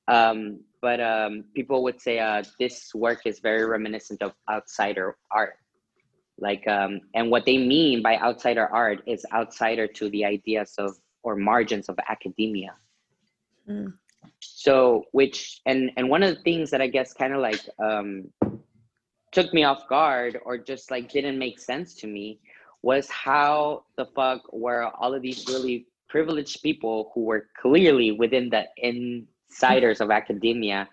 Um, 0.07 0.59
but 0.81 0.99
um, 0.99 1.45
people 1.55 1.81
would 1.83 2.01
say 2.01 2.19
uh, 2.19 2.43
this 2.59 2.93
work 2.93 3.21
is 3.25 3.39
very 3.39 3.65
reminiscent 3.65 4.21
of 4.21 4.33
outsider 4.51 5.15
art. 5.31 5.57
Like 6.37 6.67
um, 6.67 6.99
and 7.15 7.31
what 7.31 7.45
they 7.45 7.57
mean 7.57 8.01
by 8.01 8.17
outsider 8.17 8.67
art 8.67 9.01
is 9.07 9.25
outsider 9.33 9.87
to 9.87 10.09
the 10.09 10.25
ideas 10.25 10.75
of 10.77 10.97
or 11.23 11.35
margins 11.35 11.87
of 11.87 11.97
academia. 12.09 12.75
Mm. 13.69 13.93
so 14.41 15.05
which 15.13 15.61
and 15.65 15.89
and 15.95 16.09
one 16.09 16.21
of 16.21 16.35
the 16.35 16.41
things 16.41 16.69
that 16.71 16.81
i 16.81 16.87
guess 16.87 17.13
kind 17.13 17.33
of 17.33 17.39
like 17.39 17.61
um 17.81 18.25
took 19.31 19.53
me 19.53 19.63
off 19.63 19.87
guard 19.87 20.37
or 20.45 20.57
just 20.57 20.91
like 20.91 21.09
didn't 21.09 21.39
make 21.39 21.59
sense 21.59 21.95
to 21.95 22.07
me 22.07 22.39
was 22.83 23.09
how 23.09 23.83
the 23.95 24.05
fuck 24.05 24.41
were 24.53 24.83
all 24.99 25.13
of 25.15 25.21
these 25.23 25.45
really 25.47 25.87
privileged 26.09 26.61
people 26.61 27.11
who 27.15 27.21
were 27.21 27.47
clearly 27.59 28.11
within 28.11 28.49
the 28.49 28.65
insiders 28.77 29.99
of 30.01 30.11
academia 30.11 30.87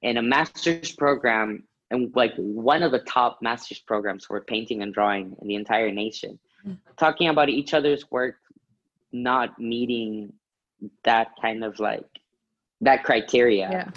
in 0.00 0.16
a 0.16 0.22
master's 0.22 0.92
program 0.92 1.62
and 1.90 2.10
like 2.16 2.32
one 2.36 2.82
of 2.82 2.90
the 2.92 3.00
top 3.00 3.42
master's 3.42 3.80
programs 3.80 4.24
for 4.24 4.40
painting 4.40 4.82
and 4.82 4.94
drawing 4.94 5.36
in 5.42 5.48
the 5.48 5.54
entire 5.56 5.90
nation 5.90 6.38
Mm. 6.64 6.78
talking 6.96 7.26
about 7.28 7.48
each 7.48 7.74
other's 7.74 8.08
work 8.12 8.36
not 9.10 9.58
meeting 9.58 10.32
that 11.02 11.26
kind 11.42 11.64
of 11.64 11.80
like 11.80 12.04
that 12.80 13.02
criteria 13.02 13.68
Yeah. 13.68 13.90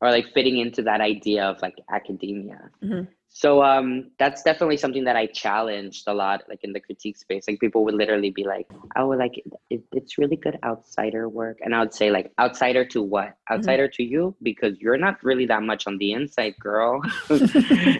or 0.00 0.10
like 0.12 0.32
fitting 0.32 0.58
into 0.58 0.82
that 0.82 1.00
idea 1.00 1.44
of 1.50 1.60
like 1.62 1.74
academia. 1.90 2.70
Mhm. 2.80 3.08
So 3.36 3.64
um 3.64 4.12
that's 4.20 4.44
definitely 4.44 4.76
something 4.76 5.02
that 5.04 5.16
I 5.16 5.26
challenged 5.26 6.04
a 6.06 6.14
lot 6.14 6.42
like 6.48 6.60
in 6.62 6.72
the 6.72 6.78
critique 6.78 7.16
space. 7.16 7.48
Like 7.48 7.58
people 7.58 7.84
would 7.84 7.94
literally 7.94 8.30
be 8.30 8.44
like, 8.44 8.68
"Oh, 8.96 9.08
like 9.08 9.42
it, 9.70 9.82
it's 9.90 10.18
really 10.18 10.36
good 10.36 10.56
outsider 10.62 11.28
work." 11.28 11.58
And 11.60 11.74
I 11.74 11.80
would 11.80 11.92
say 11.92 12.12
like, 12.12 12.30
"Outsider 12.38 12.84
to 12.94 13.02
what? 13.02 13.34
Outsider 13.50 13.88
to 13.88 14.04
you 14.04 14.36
because 14.42 14.78
you're 14.78 14.96
not 14.96 15.18
really 15.24 15.46
that 15.46 15.64
much 15.64 15.88
on 15.88 15.98
the 15.98 16.12
inside, 16.12 16.54
girl." 16.60 17.02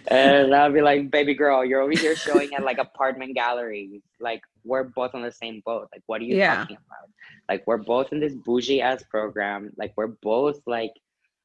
and 0.08 0.54
I'll 0.54 0.72
be 0.72 0.82
like, 0.82 1.10
"Baby 1.10 1.34
girl, 1.34 1.64
you're 1.64 1.80
over 1.80 1.92
here 2.04 2.14
showing 2.14 2.54
at 2.54 2.62
like 2.62 2.78
apartment 2.78 3.34
galleries. 3.34 4.02
Like 4.20 4.42
we're 4.64 4.84
both 4.84 5.16
on 5.16 5.22
the 5.22 5.32
same 5.32 5.62
boat. 5.66 5.88
Like 5.92 6.02
what 6.06 6.20
are 6.20 6.24
you 6.24 6.36
Yeah. 6.36 6.58
talking 6.58 6.76
about? 6.76 7.08
Like 7.48 7.66
we're 7.66 7.78
both 7.82 8.12
in 8.12 8.20
this 8.20 8.34
bougie 8.34 8.80
ass 8.80 9.02
program. 9.10 9.72
Like 9.76 9.94
we're 9.96 10.14
both 10.22 10.60
like 10.66 10.92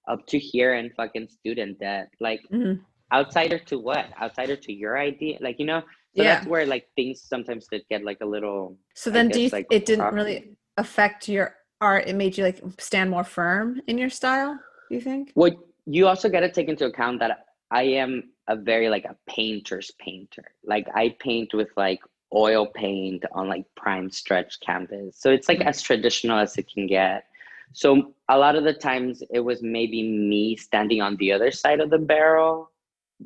up 0.08 0.25
to 0.27 0.38
here 0.39 0.75
in 0.75 0.91
fucking 0.91 1.29
student 1.29 1.79
debt. 1.79 2.10
Like 2.19 2.41
Mhm. 2.53 2.81
Outsider 3.13 3.59
to 3.59 3.79
what? 3.79 4.07
Outsider 4.21 4.55
to 4.55 4.73
your 4.73 4.97
idea? 4.97 5.37
Like 5.41 5.59
you 5.59 5.65
know. 5.65 5.81
So 6.15 6.23
Yeah. 6.23 6.35
that's 6.35 6.47
where 6.47 6.65
like 6.65 6.87
things 6.95 7.21
sometimes 7.21 7.67
did 7.71 7.83
get 7.89 8.03
like 8.03 8.17
a 8.21 8.25
little. 8.25 8.77
So 8.95 9.09
then, 9.09 9.29
do 9.29 9.39
you? 9.39 9.45
guess, 9.45 9.53
like, 9.53 9.67
it 9.69 9.85
didn't 9.85 10.13
really 10.13 10.55
affect 10.77 11.29
your 11.29 11.55
art. 11.81 12.07
It 12.07 12.15
made 12.15 12.37
you 12.37 12.43
like 12.43 12.61
stand 12.79 13.09
more 13.09 13.23
firm 13.23 13.81
in 13.87 13.97
your 13.97 14.09
style. 14.09 14.59
Do 14.89 14.95
you 14.95 15.01
think? 15.01 15.31
Well, 15.35 15.51
you 15.85 16.07
also 16.07 16.29
got 16.29 16.41
to 16.41 16.51
take 16.51 16.67
into 16.67 16.85
account 16.85 17.19
that 17.19 17.45
I 17.71 17.83
am 17.83 18.31
a 18.47 18.55
very 18.55 18.89
like 18.89 19.05
a 19.05 19.15
painter's 19.27 19.91
painter. 19.99 20.43
Like 20.63 20.87
I 20.95 21.15
paint 21.19 21.53
with 21.53 21.69
like 21.77 21.99
oil 22.33 22.65
paint 22.67 23.23
on 23.31 23.47
like 23.47 23.65
prime 23.75 24.09
stretch 24.11 24.59
canvas. 24.61 25.17
So 25.19 25.29
it's 25.31 25.47
like 25.47 25.59
Mhm. 25.59 25.67
as 25.67 25.81
traditional 25.81 26.37
as 26.39 26.57
it 26.57 26.67
can 26.71 26.87
get. 26.87 27.25
So 27.73 28.13
a 28.29 28.37
lot 28.37 28.55
of 28.55 28.63
the 28.63 28.73
times 28.73 29.21
it 29.31 29.39
was 29.39 29.61
maybe 29.61 30.01
me 30.03 30.55
standing 30.55 31.01
on 31.01 31.15
the 31.17 31.31
other 31.31 31.51
side 31.51 31.79
of 31.79 31.89
the 31.91 31.99
barrel, 31.99 32.71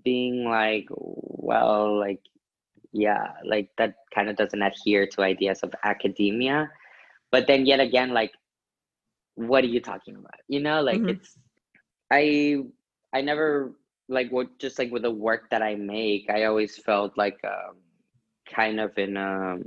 being 0.03 0.45
like, 0.45 0.87
well, 0.91 1.97
like, 1.99 2.21
yeah, 2.91 3.33
like 3.45 3.69
that 3.77 3.95
kind 4.13 4.29
of 4.29 4.35
doesn't 4.35 4.61
adhere 4.61 5.07
to 5.07 5.21
ideas 5.21 5.61
of 5.63 5.73
academia. 5.83 6.69
But 7.31 7.47
then 7.47 7.65
yet 7.65 7.79
again, 7.79 8.09
like, 8.13 8.31
what 9.35 9.63
are 9.63 9.67
you 9.67 9.79
talking 9.79 10.15
about? 10.15 10.39
You 10.47 10.59
know, 10.61 10.81
like 10.81 11.03
Mhm. 11.03 11.07
it's 11.07 11.37
I 12.11 12.63
I 13.13 13.21
never 13.21 13.73
like 14.07 14.31
what 14.31 14.57
just 14.59 14.79
like 14.79 14.91
with 14.91 15.03
the 15.03 15.11
work 15.11 15.49
that 15.51 15.61
I 15.61 15.75
make, 15.75 16.29
I 16.29 16.45
always 16.45 16.77
felt 16.77 17.17
like 17.17 17.39
um 17.43 17.77
kind 18.53 18.79
of 18.79 18.97
in 18.97 19.17
um 19.17 19.63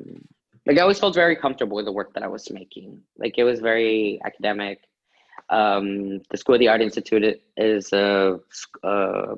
like 0.66 0.78
I 0.78 0.82
always 0.82 0.98
felt 0.98 1.14
very 1.14 1.36
comfortable 1.36 1.76
with 1.76 1.86
the 1.86 1.92
work 1.92 2.14
that 2.14 2.22
I 2.22 2.28
was 2.28 2.50
making. 2.50 3.00
Like 3.18 3.38
it 3.38 3.44
was 3.44 3.60
very 3.60 4.20
academic. 4.24 4.80
Um, 5.50 6.20
the 6.30 6.36
School 6.36 6.54
of 6.56 6.60
the 6.60 6.68
Art 6.68 6.82
Institute 6.82 7.40
is 7.56 7.92
a 7.92 8.38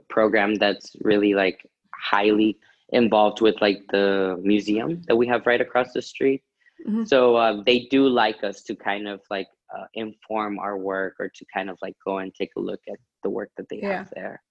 program 0.08 0.54
that's 0.54 0.96
really 1.02 1.34
like 1.34 1.66
highly 1.94 2.58
involved 2.90 3.40
with 3.40 3.56
like 3.60 3.82
the 3.90 4.40
museum 4.42 5.02
that 5.08 5.16
we 5.16 5.26
have 5.26 5.46
right 5.46 5.60
across 5.60 5.92
the 5.92 6.00
street. 6.02 6.42
Mhm. 6.86 7.06
So 7.06 7.36
uh, 7.36 7.62
they 7.66 7.80
do 7.90 8.08
like 8.08 8.42
us 8.44 8.62
to 8.62 8.74
kind 8.76 9.08
of 9.08 9.20
like 9.30 9.48
uh, 9.76 9.84
inform 9.94 10.58
our 10.58 10.78
work 10.78 11.16
or 11.18 11.28
to 11.28 11.44
kind 11.52 11.68
of 11.68 11.76
like 11.82 11.94
go 12.06 12.18
and 12.18 12.34
take 12.34 12.50
a 12.56 12.60
look 12.60 12.80
at 12.88 12.98
the 13.22 13.28
work 13.28 13.50
that 13.56 13.68
they 13.68 13.80
Yeah. 13.82 13.98
have 13.98 14.10
there. 14.14 14.42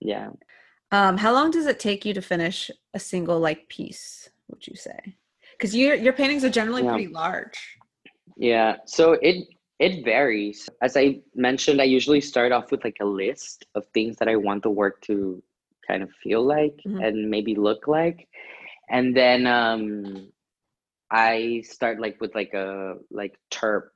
Yeah. 0.00 0.30
Um, 0.92 1.18
how 1.18 1.32
long 1.32 1.50
does 1.50 1.66
it 1.66 1.78
take 1.80 2.04
you 2.06 2.14
to 2.14 2.22
finish 2.22 2.70
a 2.94 3.00
single 3.00 3.40
like 3.40 3.68
piece? 3.68 4.30
Would 4.48 4.66
you 4.66 4.76
say? 4.76 5.16
Because 5.58 5.74
your 5.76 5.94
your 5.94 6.12
paintings 6.14 6.44
are 6.44 6.50
generally 6.50 6.84
Yeah. 6.84 6.92
pretty 6.92 7.08
large. 7.08 7.58
Yeah, 8.36 8.76
so 8.86 9.12
it 9.20 9.46
it 9.78 10.04
varies. 10.04 10.68
As 10.82 10.96
I 10.96 11.20
mentioned, 11.34 11.80
I 11.80 11.84
usually 11.84 12.20
start 12.20 12.52
off 12.52 12.70
with 12.70 12.84
like 12.84 12.98
a 13.00 13.04
list 13.06 13.66
of 13.74 13.86
things 13.94 14.16
that 14.18 14.28
I 14.28 14.36
want 14.36 14.62
the 14.62 14.70
work 14.70 15.00
to 15.02 15.42
kind 15.86 16.02
of 16.02 16.10
feel 16.22 16.42
like 16.42 16.80
Mhm. 16.86 17.04
and 17.06 17.30
maybe 17.30 17.54
look 17.54 17.86
like. 17.88 18.28
And 18.88 19.16
then 19.16 19.46
um 19.46 20.32
I 21.10 21.62
start 21.64 22.00
like 22.00 22.20
with 22.20 22.34
like 22.34 22.54
a 22.54 22.96
like 23.10 23.38
terp 23.50 23.88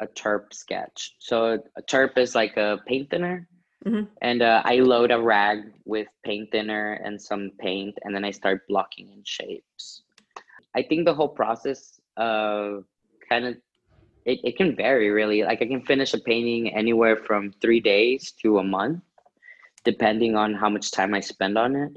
a 0.00 0.06
terp 0.06 0.52
sketch. 0.52 1.14
So 1.18 1.58
a 1.76 1.82
terp 1.82 2.18
is 2.18 2.34
like 2.34 2.56
a 2.56 2.78
paint 2.86 3.10
thinner. 3.10 3.48
Mhm. 3.84 4.08
And 4.22 4.42
uh, 4.42 4.62
I 4.64 4.76
load 4.76 5.10
a 5.10 5.20
rag 5.20 5.72
with 5.84 6.08
paint 6.24 6.50
thinner 6.52 6.94
and 7.04 7.20
some 7.20 7.50
paint, 7.58 7.96
and 8.02 8.14
then 8.14 8.24
I 8.24 8.30
start 8.30 8.66
blocking 8.68 9.10
in 9.10 9.22
shapes. 9.24 10.02
I 10.74 10.82
think 10.82 11.04
the 11.04 11.14
whole 11.14 11.28
process 11.28 12.00
uh, 12.16 12.78
kind 13.28 13.44
of 13.46 13.56
it, 14.24 14.40
it 14.44 14.56
can 14.56 14.74
vary 14.74 15.10
really. 15.10 15.42
Like 15.42 15.62
I 15.62 15.66
can 15.66 15.82
finish 15.82 16.14
a 16.14 16.18
painting 16.18 16.74
anywhere 16.74 17.16
from 17.16 17.52
three 17.60 17.80
days 17.80 18.32
to 18.42 18.58
a 18.58 18.64
month, 18.64 19.02
depending 19.84 20.36
on 20.36 20.54
how 20.54 20.68
much 20.68 20.90
time 20.90 21.14
I 21.14 21.20
spend 21.20 21.58
on 21.58 21.76
it. 21.76 21.96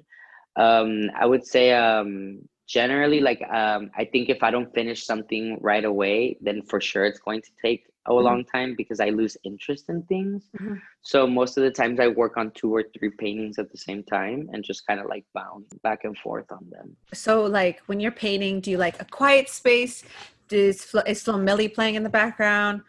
Um, 0.55 1.09
I 1.17 1.25
would 1.25 1.45
say 1.45 1.73
um, 1.73 2.39
generally 2.67 3.19
like 3.21 3.41
um, 3.49 3.91
I 3.97 4.05
think 4.05 4.29
if 4.29 4.43
I 4.43 4.51
don't 4.51 4.73
finish 4.73 5.05
something 5.05 5.57
right 5.61 5.85
away, 5.85 6.37
then 6.41 6.61
for 6.63 6.81
sure 6.81 7.05
it's 7.05 7.19
going 7.19 7.41
to 7.41 7.51
take 7.61 7.85
a 8.07 8.11
Mhm. 8.11 8.23
long 8.23 8.45
time 8.45 8.75
because 8.75 8.99
I 8.99 9.09
lose 9.09 9.37
interest 9.43 9.89
in 9.89 10.01
things. 10.03 10.49
Mhm. 10.57 10.81
So 11.01 11.27
most 11.27 11.57
of 11.57 11.63
the 11.63 11.71
times 11.71 11.99
I 11.99 12.07
work 12.07 12.35
on 12.37 12.51
two 12.51 12.73
or 12.73 12.83
three 12.97 13.11
paintings 13.11 13.59
at 13.59 13.71
the 13.71 13.77
same 13.77 14.03
time 14.03 14.49
and 14.51 14.63
just 14.63 14.85
kind 14.87 14.99
of 14.99 15.05
like 15.07 15.25
bounce 15.33 15.71
back 15.83 16.03
and 16.03 16.17
forth 16.17 16.51
on 16.51 16.69
them. 16.69 16.97
So, 17.13 17.45
like 17.45 17.79
when 17.87 17.99
you're 17.99 18.11
painting, 18.11 18.59
do 18.59 18.71
you 18.71 18.77
like 18.77 18.99
a 19.01 19.05
quiet 19.05 19.47
space? 19.49 20.03
Flo- 20.49 21.03
is 21.05 21.21
Flo 21.21 21.35
Milli 21.35 21.73
playing 21.73 21.95
in 21.95 22.03
the 22.03 22.09
background? 22.09 22.81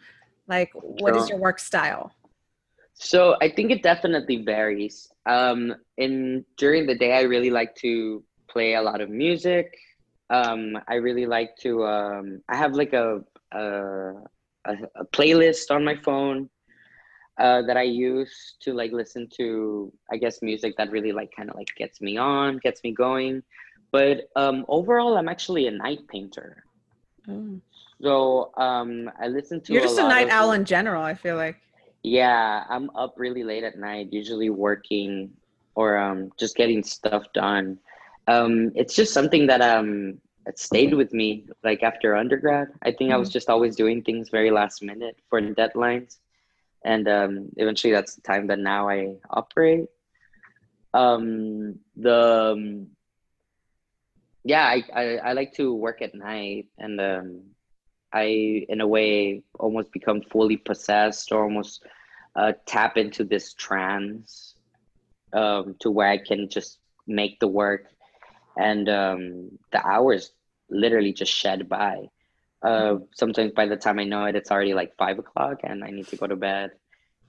Like, 0.47 0.71
what 0.73 1.15
is 1.15 1.29
your 1.29 1.37
work 1.37 1.59
style? 1.59 2.13
So 2.93 3.37
I 3.41 3.49
think 3.49 3.71
it 3.71 3.81
definitely 3.81 4.43
varies. 4.43 5.09
Um, 5.25 5.75
in 5.97 6.43
during 6.57 6.85
the 6.85 6.95
day, 6.95 7.13
I 7.13 7.21
really 7.21 7.49
like 7.49 7.75
to 7.77 8.23
play 8.49 8.73
a 8.73 8.81
lot 8.81 8.99
of 8.99 9.09
music. 9.09 9.77
Um, 10.29 10.77
I 10.87 10.95
really 10.95 11.25
like 11.25 11.55
to. 11.61 11.85
Um, 11.85 12.41
I 12.49 12.57
have 12.57 12.73
like 12.73 12.93
a 12.93 13.23
a, 13.51 14.13
a 14.65 14.73
a 14.95 15.05
playlist 15.05 15.71
on 15.71 15.85
my 15.85 15.95
phone 15.95 16.49
uh, 17.39 17.61
that 17.63 17.77
I 17.77 17.83
use 17.83 18.57
to 18.61 18.73
like 18.73 18.91
listen 18.91 19.29
to. 19.37 19.93
I 20.11 20.17
guess 20.17 20.41
music 20.41 20.75
that 20.77 20.91
really 20.91 21.13
like 21.13 21.31
kind 21.35 21.49
of 21.49 21.55
like 21.55 21.69
gets 21.77 22.01
me 22.01 22.17
on, 22.17 22.57
gets 22.57 22.83
me 22.83 22.91
going. 22.91 23.43
But 23.91 24.29
um, 24.35 24.65
overall, 24.67 25.17
I'm 25.17 25.29
actually 25.29 25.67
a 25.67 25.71
night 25.71 26.07
painter. 26.09 26.63
So 28.01 28.51
um, 28.57 29.11
I 29.19 29.27
listen 29.27 29.61
to. 29.61 29.73
You're 29.73 29.81
just 29.81 29.99
a 29.99 30.03
lot 30.03 30.09
night 30.09 30.29
owl 30.29 30.53
in 30.53 30.65
general. 30.65 31.03
I 31.03 31.13
feel 31.13 31.35
like. 31.35 31.57
yeah, 32.03 32.63
I'm 32.69 32.89
up 32.95 33.15
really 33.17 33.43
late 33.43 33.63
at 33.63 33.77
night, 33.77 34.13
usually 34.13 34.49
working 34.49 35.31
or 35.75 35.97
um, 35.97 36.31
just 36.37 36.55
getting 36.55 36.83
stuff 36.83 37.25
done. 37.33 37.77
Um, 38.27 38.71
it's 38.75 38.95
just 38.95 39.13
something 39.13 39.47
that 39.47 39.61
um 39.61 40.19
that 40.45 40.57
stayed 40.59 40.93
with 40.93 41.13
me 41.13 41.45
like 41.63 41.83
after 41.83 42.15
undergrad. 42.15 42.69
I 42.83 42.91
think 42.91 43.11
I 43.11 43.17
was 43.17 43.29
just 43.29 43.49
always 43.49 43.75
doing 43.75 44.01
things 44.01 44.29
very 44.29 44.51
last 44.51 44.81
minute 44.81 45.17
for 45.29 45.41
deadlines, 45.41 46.17
and 46.85 47.07
um, 47.07 47.49
eventually 47.57 47.93
that's 47.93 48.15
the 48.15 48.21
time 48.21 48.47
that 48.47 48.59
now 48.59 48.89
I 48.89 49.15
operate. 49.29 49.85
Um, 50.93 51.79
the 51.95 52.53
um, 52.55 52.87
yeah, 54.43 54.65
I, 54.65 54.83
I 54.93 55.03
I 55.17 55.33
like 55.33 55.53
to 55.55 55.73
work 55.73 56.01
at 56.01 56.15
night, 56.15 56.67
and 56.77 56.99
um, 56.99 57.41
I, 58.11 58.65
in 58.69 58.81
a 58.81 58.87
way, 58.87 59.43
almost 59.59 59.91
become 59.91 60.21
fully 60.21 60.57
possessed 60.57 61.31
or 61.31 61.43
almost 61.43 61.83
uh, 62.35 62.53
tap 62.65 62.97
into 62.97 63.23
this 63.23 63.53
trance 63.53 64.55
um, 65.33 65.75
to 65.79 65.91
where 65.91 66.07
I 66.07 66.17
can 66.17 66.49
just 66.49 66.79
make 67.07 67.39
the 67.39 67.47
work 67.47 67.87
and 68.57 68.89
um, 68.89 69.49
the 69.71 69.85
hours 69.85 70.31
literally 70.69 71.13
just 71.13 71.31
shed 71.31 71.67
by. 71.69 72.09
Uh, 72.61 72.97
sometimes 73.15 73.53
by 73.53 73.65
the 73.65 73.77
time 73.77 73.99
I 73.99 74.03
know 74.03 74.25
it, 74.25 74.35
it's 74.35 74.51
already 74.51 74.73
like 74.73 74.95
five 74.97 75.17
o'clock 75.17 75.59
and 75.63 75.83
I 75.83 75.91
need 75.91 76.07
to 76.07 76.17
go 76.17 76.27
to 76.27 76.35
bed 76.35 76.71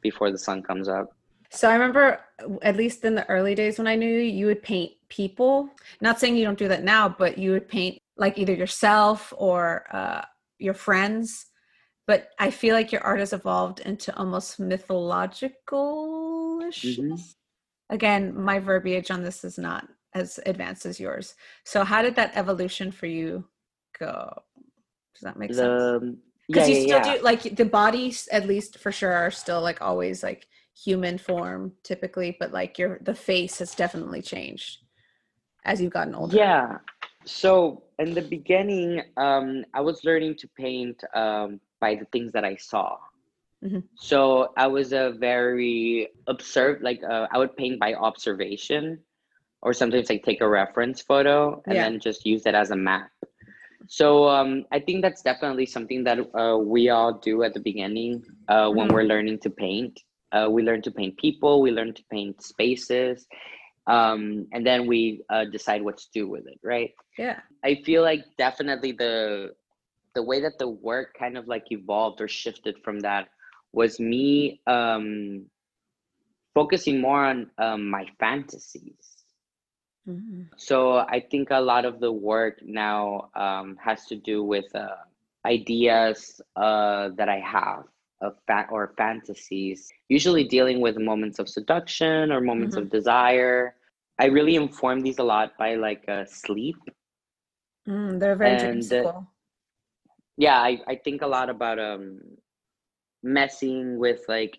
before 0.00 0.30
the 0.30 0.38
sun 0.38 0.62
comes 0.62 0.88
up. 0.88 1.14
So 1.50 1.68
I 1.68 1.74
remember, 1.74 2.20
at 2.62 2.76
least 2.76 3.04
in 3.04 3.14
the 3.14 3.28
early 3.28 3.54
days 3.54 3.78
when 3.78 3.86
I 3.86 3.96
knew 3.96 4.08
you, 4.08 4.20
you 4.20 4.46
would 4.46 4.62
paint 4.62 4.92
people. 5.10 5.68
Not 6.00 6.18
saying 6.18 6.36
you 6.36 6.44
don't 6.44 6.58
do 6.58 6.68
that 6.68 6.84
now, 6.84 7.08
but 7.08 7.36
you 7.36 7.50
would 7.52 7.68
paint 7.68 7.98
like 8.16 8.38
either 8.38 8.54
yourself 8.54 9.32
or 9.36 9.84
uh, 9.92 10.22
your 10.58 10.74
friends. 10.74 11.46
But 12.06 12.30
I 12.38 12.50
feel 12.50 12.74
like 12.74 12.92
your 12.92 13.02
art 13.02 13.20
has 13.20 13.32
evolved 13.32 13.80
into 13.80 14.16
almost 14.16 14.58
mythological 14.58 16.62
Mhm. 16.72 17.34
Again, 17.90 18.40
my 18.40 18.58
verbiage 18.60 19.10
on 19.10 19.22
this 19.22 19.44
is 19.44 19.58
not 19.58 19.88
as 20.14 20.38
advanced 20.46 20.86
as 20.86 21.00
yours. 21.00 21.34
So 21.64 21.84
how 21.84 22.02
did 22.02 22.14
that 22.16 22.36
evolution 22.36 22.92
for 22.92 23.06
you 23.06 23.48
go? 23.98 24.42
Does 25.14 25.22
that 25.22 25.38
make 25.38 25.54
sense? 25.54 25.82
The 25.82 26.18
yeah, 26.48 26.54
Because 26.54 26.68
you 26.68 26.74
yeah, 26.76 26.82
still 27.02 27.12
yeah. 27.12 27.16
do 27.18 27.22
like 27.22 27.42
the 27.56 27.64
bodies, 27.64 28.28
at 28.32 28.46
least 28.46 28.78
for 28.78 28.92
sure, 28.92 29.12
are 29.12 29.30
still 29.30 29.60
like 29.60 29.82
always 29.82 30.22
like 30.22 30.46
human 30.76 31.18
form 31.18 31.72
typically, 31.82 32.36
but 32.38 32.52
like 32.52 32.78
your 32.78 32.98
the 33.02 33.14
face 33.14 33.58
has 33.58 33.74
definitely 33.74 34.22
changed 34.22 34.78
as 35.64 35.80
you've 35.80 35.92
gotten 35.92 36.14
older. 36.14 36.36
Yeah. 36.36 36.78
So 37.24 37.82
in 37.98 38.14
the 38.14 38.22
beginning, 38.22 39.02
um, 39.16 39.64
I 39.74 39.80
was 39.80 40.04
learning 40.04 40.36
to 40.36 40.48
paint 40.56 41.02
um, 41.14 41.60
by 41.80 41.94
the 41.94 42.06
things 42.06 42.32
that 42.32 42.44
I 42.44 42.56
saw. 42.56 42.96
Mhm. 43.62 43.82
So 43.96 44.52
I 44.56 44.66
was 44.66 44.92
a 44.92 45.10
very 45.18 46.08
observed, 46.26 46.82
like 46.82 47.02
uh, 47.04 47.26
I 47.32 47.38
would 47.38 47.56
paint 47.56 47.78
by 47.78 47.94
observation, 47.94 48.98
or 49.62 49.72
sometimes 49.72 50.08
like 50.08 50.22
take 50.24 50.40
a 50.40 50.48
reference 50.48 51.02
photo 51.02 51.62
and 51.66 51.76
Yeah. 51.76 51.84
then 51.84 52.00
just 52.00 52.24
use 52.24 52.46
it 52.46 52.54
as 52.54 52.70
a 52.70 52.76
map. 52.76 53.10
So 53.88 54.28
um, 54.28 54.64
I 54.72 54.78
think 54.80 55.02
that's 55.02 55.22
definitely 55.22 55.66
something 55.66 56.04
that 56.04 56.18
uh, 56.34 56.56
we 56.58 56.88
all 56.90 57.12
do 57.14 57.42
at 57.42 57.54
the 57.54 57.60
beginning 57.60 58.24
uh, 58.48 58.70
when 58.70 58.88
Mhm. 58.88 58.92
we're 58.92 59.04
learning 59.04 59.38
to 59.40 59.50
paint. 59.50 60.00
Uh, 60.32 60.48
we 60.50 60.62
learn 60.62 60.80
to 60.82 60.90
paint 60.90 61.16
people, 61.18 61.60
we 61.60 61.70
learn 61.70 61.92
to 61.94 62.04
paint 62.10 62.40
spaces, 62.42 63.26
um, 63.90 64.46
and 64.52 64.66
then 64.66 64.86
we 64.86 65.22
uh, 65.30 65.44
decide 65.46 65.82
what 65.82 65.98
to 65.98 66.06
do 66.14 66.28
with 66.28 66.46
it, 66.46 66.60
right? 66.64 66.92
Yeah. 67.18 67.40
I 67.64 67.76
feel 67.84 68.02
like 68.02 68.24
definitely 68.38 68.92
the 68.92 69.54
the 70.14 70.22
way 70.22 70.40
that 70.42 70.58
the 70.58 70.68
work 70.68 71.14
kind 71.18 71.36
of 71.36 71.48
like 71.48 71.66
evolved 71.70 72.20
or 72.20 72.28
shifted 72.28 72.76
from 72.84 73.00
that 73.00 73.28
was 73.72 74.00
me 74.00 74.60
um, 74.66 75.46
focusing 76.54 77.00
more 77.00 77.24
on 77.24 77.50
um, 77.58 77.90
my 77.90 78.06
fantasies. 78.18 79.24
mm-hmm. 80.08 80.42
So 80.56 80.98
I 80.98 81.20
think 81.20 81.50
a 81.50 81.60
lot 81.60 81.84
of 81.84 82.00
the 82.00 82.12
work 82.12 82.58
now 82.64 83.30
um, 83.34 83.76
has 83.84 84.06
to 84.06 84.16
do 84.16 84.42
with 84.44 84.74
uh, 84.74 84.88
ideas 85.46 86.40
uh, 86.56 87.10
that 87.16 87.28
I 87.28 87.40
have 87.40 87.84
of 88.20 88.34
fa- 88.46 88.68
or 88.70 88.94
fantasies, 88.96 89.92
usually 90.08 90.44
dealing 90.44 90.80
with 90.80 90.98
moments 90.98 91.38
of 91.38 91.48
seduction 91.48 92.32
or 92.32 92.40
moments 92.40 92.76
Mhm. 92.76 92.78
of 92.78 92.90
desire. 92.90 93.74
I 94.20 94.26
really 94.26 94.56
inform 94.56 95.00
these 95.00 95.18
a 95.18 95.24
lot 95.24 95.58
by 95.58 95.76
like 95.76 96.04
uh, 96.08 96.26
sleep. 96.26 96.76
Mm, 97.88 98.20
they're 98.20 98.36
very 98.36 98.56
And, 98.56 98.92
uh. 98.92 99.22
Yeah, 100.36 100.58
I, 100.58 100.78
I 100.88 100.96
think 100.96 101.22
a 101.22 101.26
lot 101.26 101.50
about 101.50 101.78
um 101.78 102.20
messing 103.22 103.98
with 103.98 104.20
like 104.28 104.58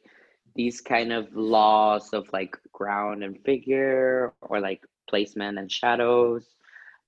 these 0.56 0.82
kind 0.82 1.14
of 1.14 1.28
laws 1.36 2.14
of 2.14 2.28
like 2.34 2.58
ground 2.74 3.24
and 3.24 3.40
figure 3.46 4.34
or 4.42 4.60
like 4.60 4.82
placement 5.10 5.58
and 5.60 5.72
shadows. 5.72 6.56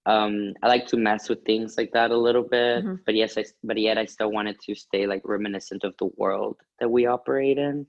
Um, 0.05 0.53
I 0.63 0.67
like 0.67 0.85
to 0.87 0.97
mess 0.97 1.29
with 1.29 1.43
things 1.45 1.77
like 1.77 1.91
that 1.93 2.11
a 2.11 2.17
little 2.17 2.43
bit, 2.43 2.85
Mhm. 2.85 2.99
but 3.05 3.15
yes, 3.15 3.37
I, 3.37 3.45
but 3.63 3.77
yet 3.77 3.97
I 3.97 4.05
still 4.05 4.31
wanted 4.31 4.59
to 4.61 4.75
stay 4.75 5.07
like 5.07 5.21
reminiscent 5.25 5.83
of 5.83 5.95
the 5.97 6.09
world 6.17 6.57
that 6.79 6.89
we 6.89 7.05
operate 7.05 7.57
in. 7.57 7.87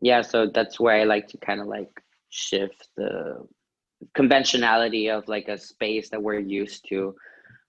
Yeah, 0.00 0.22
so 0.22 0.46
that's 0.46 0.80
where 0.80 1.00
I 1.00 1.04
like 1.04 1.28
to 1.28 1.38
kind 1.38 1.60
of 1.60 1.66
like 1.68 2.02
shift 2.30 2.88
the 2.96 3.46
conventionality 4.14 5.10
of 5.10 5.26
like 5.28 5.48
a 5.48 5.58
space 5.58 6.08
that 6.10 6.22
we're 6.22 6.38
used 6.38 6.86
to 6.88 7.14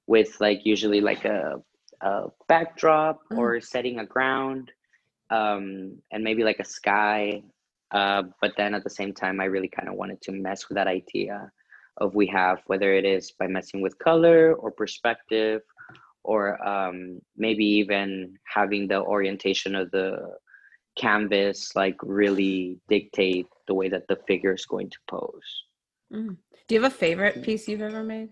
with 0.08 0.40
like 0.40 0.66
usually 0.66 1.02
like 1.02 1.26
a, 1.26 1.62
a 2.02 2.28
backdrop 2.48 3.22
Mhm. 3.32 3.38
or 3.38 3.62
setting 3.62 4.00
a 4.00 4.06
ground 4.06 4.72
um, 5.30 5.98
and 6.12 6.24
maybe 6.24 6.44
like 6.44 6.60
a 6.60 6.66
sky. 6.66 7.44
Uh, 7.92 8.24
but 8.42 8.54
then 8.58 8.74
at 8.74 8.84
the 8.84 8.90
same 8.90 9.14
time, 9.14 9.40
I 9.40 9.46
really 9.46 9.68
kind 9.68 9.90
of 9.90 9.96
wanted 9.96 10.22
to 10.22 10.32
mess 10.32 10.70
with 10.70 10.76
that 10.76 10.88
idea 10.88 11.52
of 11.98 12.16
we 12.16 12.28
have, 12.28 12.62
whether 12.68 12.94
it 12.94 13.06
is 13.06 13.32
by 13.32 13.48
messing 13.48 13.82
with 13.82 13.98
color 14.00 14.54
or 14.54 14.72
perspective, 14.72 15.62
or 16.24 16.62
um, 16.68 17.20
maybe 17.38 17.66
even 17.66 18.38
having 18.46 18.88
the 18.88 19.02
orientation 19.02 19.76
of 19.76 19.90
the 19.92 20.36
canvas 20.98 21.76
like 21.76 21.96
really 22.04 22.78
dictate 22.90 23.48
the 23.68 23.74
way 23.74 23.88
that 23.90 24.08
the 24.08 24.18
figure 24.28 24.54
is 24.54 24.66
going 24.66 24.90
to 24.90 24.98
pose. 25.10 25.64
Mm. 26.14 26.38
Do 26.68 26.76
you 26.76 26.82
have 26.82 26.92
a 26.92 26.96
favorite 26.96 27.44
piece 27.44 27.68
you've 27.68 27.82
ever 27.82 28.04
made? 28.04 28.30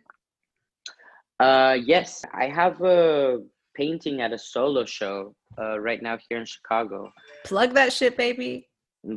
Uh, 1.39 1.77
yes, 1.83 2.23
I 2.33 2.47
have 2.47 2.81
a 2.81 3.39
painting 3.75 4.21
at 4.21 4.33
a 4.33 4.37
solo 4.37 4.85
show 4.85 5.35
uh, 5.59 5.79
right 5.79 6.01
now 6.01 6.17
here 6.27 6.39
in 6.39 6.45
Chicago. 6.45 7.11
Plug 7.45 7.73
that 7.75 7.93
shit, 7.93 8.17
baby. 8.17 8.67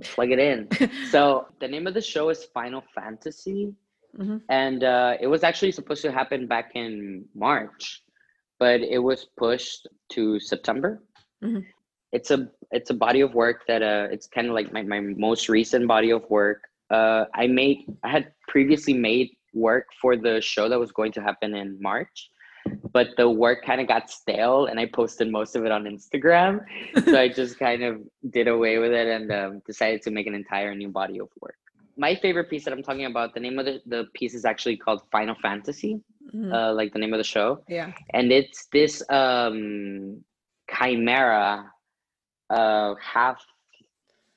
Plug 0.02 0.30
it 0.30 0.38
in. 0.38 0.68
so 1.10 1.46
the 1.60 1.68
name 1.68 1.86
of 1.86 1.94
the 1.94 2.02
show 2.02 2.28
is 2.28 2.44
Final 2.52 2.84
Fantasy, 2.94 3.74
mm-hmm. 4.18 4.36
and 4.50 4.84
uh, 4.84 5.14
it 5.20 5.26
was 5.26 5.42
actually 5.42 5.72
supposed 5.72 6.02
to 6.02 6.12
happen 6.12 6.46
back 6.46 6.72
in 6.74 7.24
March, 7.34 8.02
but 8.58 8.80
it 8.80 8.98
was 8.98 9.26
pushed 9.36 9.88
to 10.10 10.38
September. 10.38 11.02
Mm-hmm. 11.42 11.60
It's 12.12 12.30
a 12.30 12.48
it's 12.70 12.90
a 12.90 12.94
body 12.94 13.22
of 13.22 13.34
work 13.34 13.66
that 13.66 13.82
uh, 13.82 14.08
it's 14.10 14.26
kind 14.26 14.46
of 14.46 14.54
like 14.54 14.72
my, 14.72 14.82
my 14.82 15.00
most 15.00 15.48
recent 15.48 15.88
body 15.88 16.10
of 16.10 16.28
work. 16.28 16.62
Uh, 16.90 17.24
I 17.35 17.46
made 17.46 17.85
I 18.03 18.11
had 18.11 18.33
previously 18.48 18.94
made 18.94 19.31
work 19.55 19.87
for 20.00 20.16
the 20.16 20.40
show 20.40 20.68
that 20.68 20.79
was 20.79 20.92
going 20.92 21.12
to 21.12 21.22
happen 21.22 21.55
in 21.55 21.79
March, 21.81 22.31
but 22.92 23.09
the 23.16 23.29
work 23.29 23.64
kind 23.64 23.81
of 23.81 23.88
got 23.88 24.11
stale 24.11 24.66
and 24.66 24.79
I 24.79 24.87
posted 24.87 25.31
most 25.31 25.57
of 25.57 25.64
it 25.64 25.72
on 25.72 25.85
Instagram. 25.85 26.64
so 27.05 27.18
I 27.18 27.29
just 27.40 27.59
kind 27.59 27.83
of 27.83 28.00
did 28.31 28.48
away 28.48 28.79
with 28.79 28.92
it 28.92 29.07
and 29.07 29.33
um, 29.33 29.62
decided 29.66 30.03
to 30.03 30.11
make 30.11 30.26
an 30.26 30.35
entire 30.35 30.74
new 30.74 30.88
body 30.88 31.20
of 31.20 31.29
work. 31.40 31.57
My 31.96 32.14
favorite 32.14 32.48
piece 32.48 32.64
that 32.64 32.72
I'm 32.72 32.83
talking 32.83 33.07
about, 33.07 33.35
the 33.35 33.40
name 33.40 33.59
of 33.59 33.66
the, 33.66 33.83
the 33.87 34.07
piece 34.14 34.35
is 34.35 34.44
actually 34.44 34.76
called 34.76 35.03
Final 35.12 35.35
Fantasy, 35.42 36.00
mm-hmm. 36.35 36.53
uh, 36.53 36.72
like 36.72 36.92
the 36.92 36.98
name 36.98 37.12
of 37.12 37.18
the 37.18 37.24
show. 37.24 37.62
Yeah. 37.68 37.92
And 38.14 38.33
it's 38.33 38.66
this 38.72 39.03
um, 39.11 40.24
chimera, 40.74 41.70
uh, 42.48 42.94
half 43.03 43.44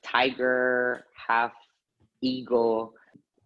tiger, 0.02 1.04
half 1.26 1.52
eagle, 2.24 2.94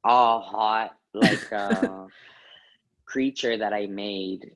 all 0.05 0.41
hot 0.41 0.97
like 1.15 1.53
uh, 1.53 2.07
creature 3.05 3.57
that 3.57 3.73
I 3.73 3.87
made. 3.87 4.53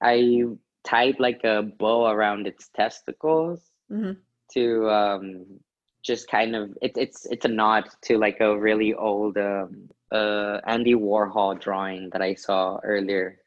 I 0.00 0.44
tied 0.84 1.18
like 1.20 1.42
a 1.44 1.62
bow 1.62 2.06
around 2.06 2.46
its 2.46 2.68
testicles 2.68 3.60
mm-hmm. 3.90 4.12
to 4.52 4.90
um, 4.90 5.46
just 6.02 6.30
kind 6.30 6.54
of 6.54 6.76
it, 6.80 6.92
it's 6.96 7.26
it's 7.26 7.44
a 7.44 7.48
nod 7.48 7.84
to 8.02 8.18
like 8.18 8.40
a 8.40 8.56
really 8.56 8.94
old 8.94 9.36
um, 9.36 9.88
uh, 10.12 10.60
Andy 10.66 10.94
Warhol 10.94 11.60
drawing 11.60 12.10
that 12.10 12.22
I 12.22 12.34
saw 12.34 12.78
earlier 12.84 13.38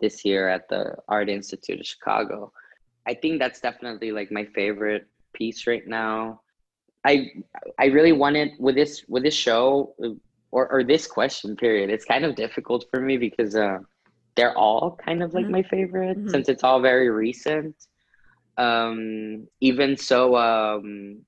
this 0.00 0.24
year 0.24 0.48
at 0.48 0.68
the 0.68 0.96
Art 1.08 1.28
Institute 1.28 1.80
of 1.80 1.86
Chicago. 1.86 2.52
I 3.06 3.14
think 3.14 3.38
that's 3.38 3.60
definitely 3.60 4.12
like 4.12 4.30
my 4.30 4.44
favorite 4.44 5.06
piece 5.32 5.66
right 5.66 5.86
now. 5.86 6.40
I 7.04 7.30
I 7.78 7.86
really 7.86 8.12
wanted 8.12 8.52
with 8.58 8.74
this 8.74 9.04
with 9.08 9.22
this 9.22 9.34
show 9.34 9.94
or 10.50 10.70
or 10.70 10.84
this 10.84 11.06
question 11.06 11.56
period 11.56 11.90
it's 11.90 12.04
kind 12.04 12.24
of 12.24 12.34
difficult 12.34 12.86
for 12.90 13.00
me 13.00 13.16
because 13.16 13.54
uh, 13.54 13.78
they're 14.34 14.56
all 14.56 14.98
kind 15.04 15.22
of 15.22 15.34
like 15.34 15.44
mm-hmm. 15.44 15.52
my 15.52 15.62
favorite 15.62 16.18
mm-hmm. 16.18 16.28
since 16.28 16.48
it's 16.48 16.64
all 16.64 16.80
very 16.80 17.10
recent 17.10 17.74
um, 18.56 19.46
even 19.60 19.96
so 19.96 20.36
um, 20.36 21.20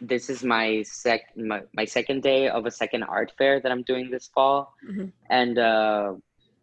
this 0.00 0.28
is 0.30 0.44
my 0.44 0.82
sec 0.82 1.22
my, 1.36 1.62
my 1.74 1.84
second 1.84 2.22
day 2.22 2.48
of 2.48 2.66
a 2.66 2.70
second 2.70 3.02
art 3.02 3.32
fair 3.38 3.60
that 3.60 3.72
i'm 3.72 3.82
doing 3.82 4.10
this 4.10 4.28
fall 4.28 4.74
mm-hmm. 4.86 5.06
and 5.30 5.58
uh, 5.58 6.12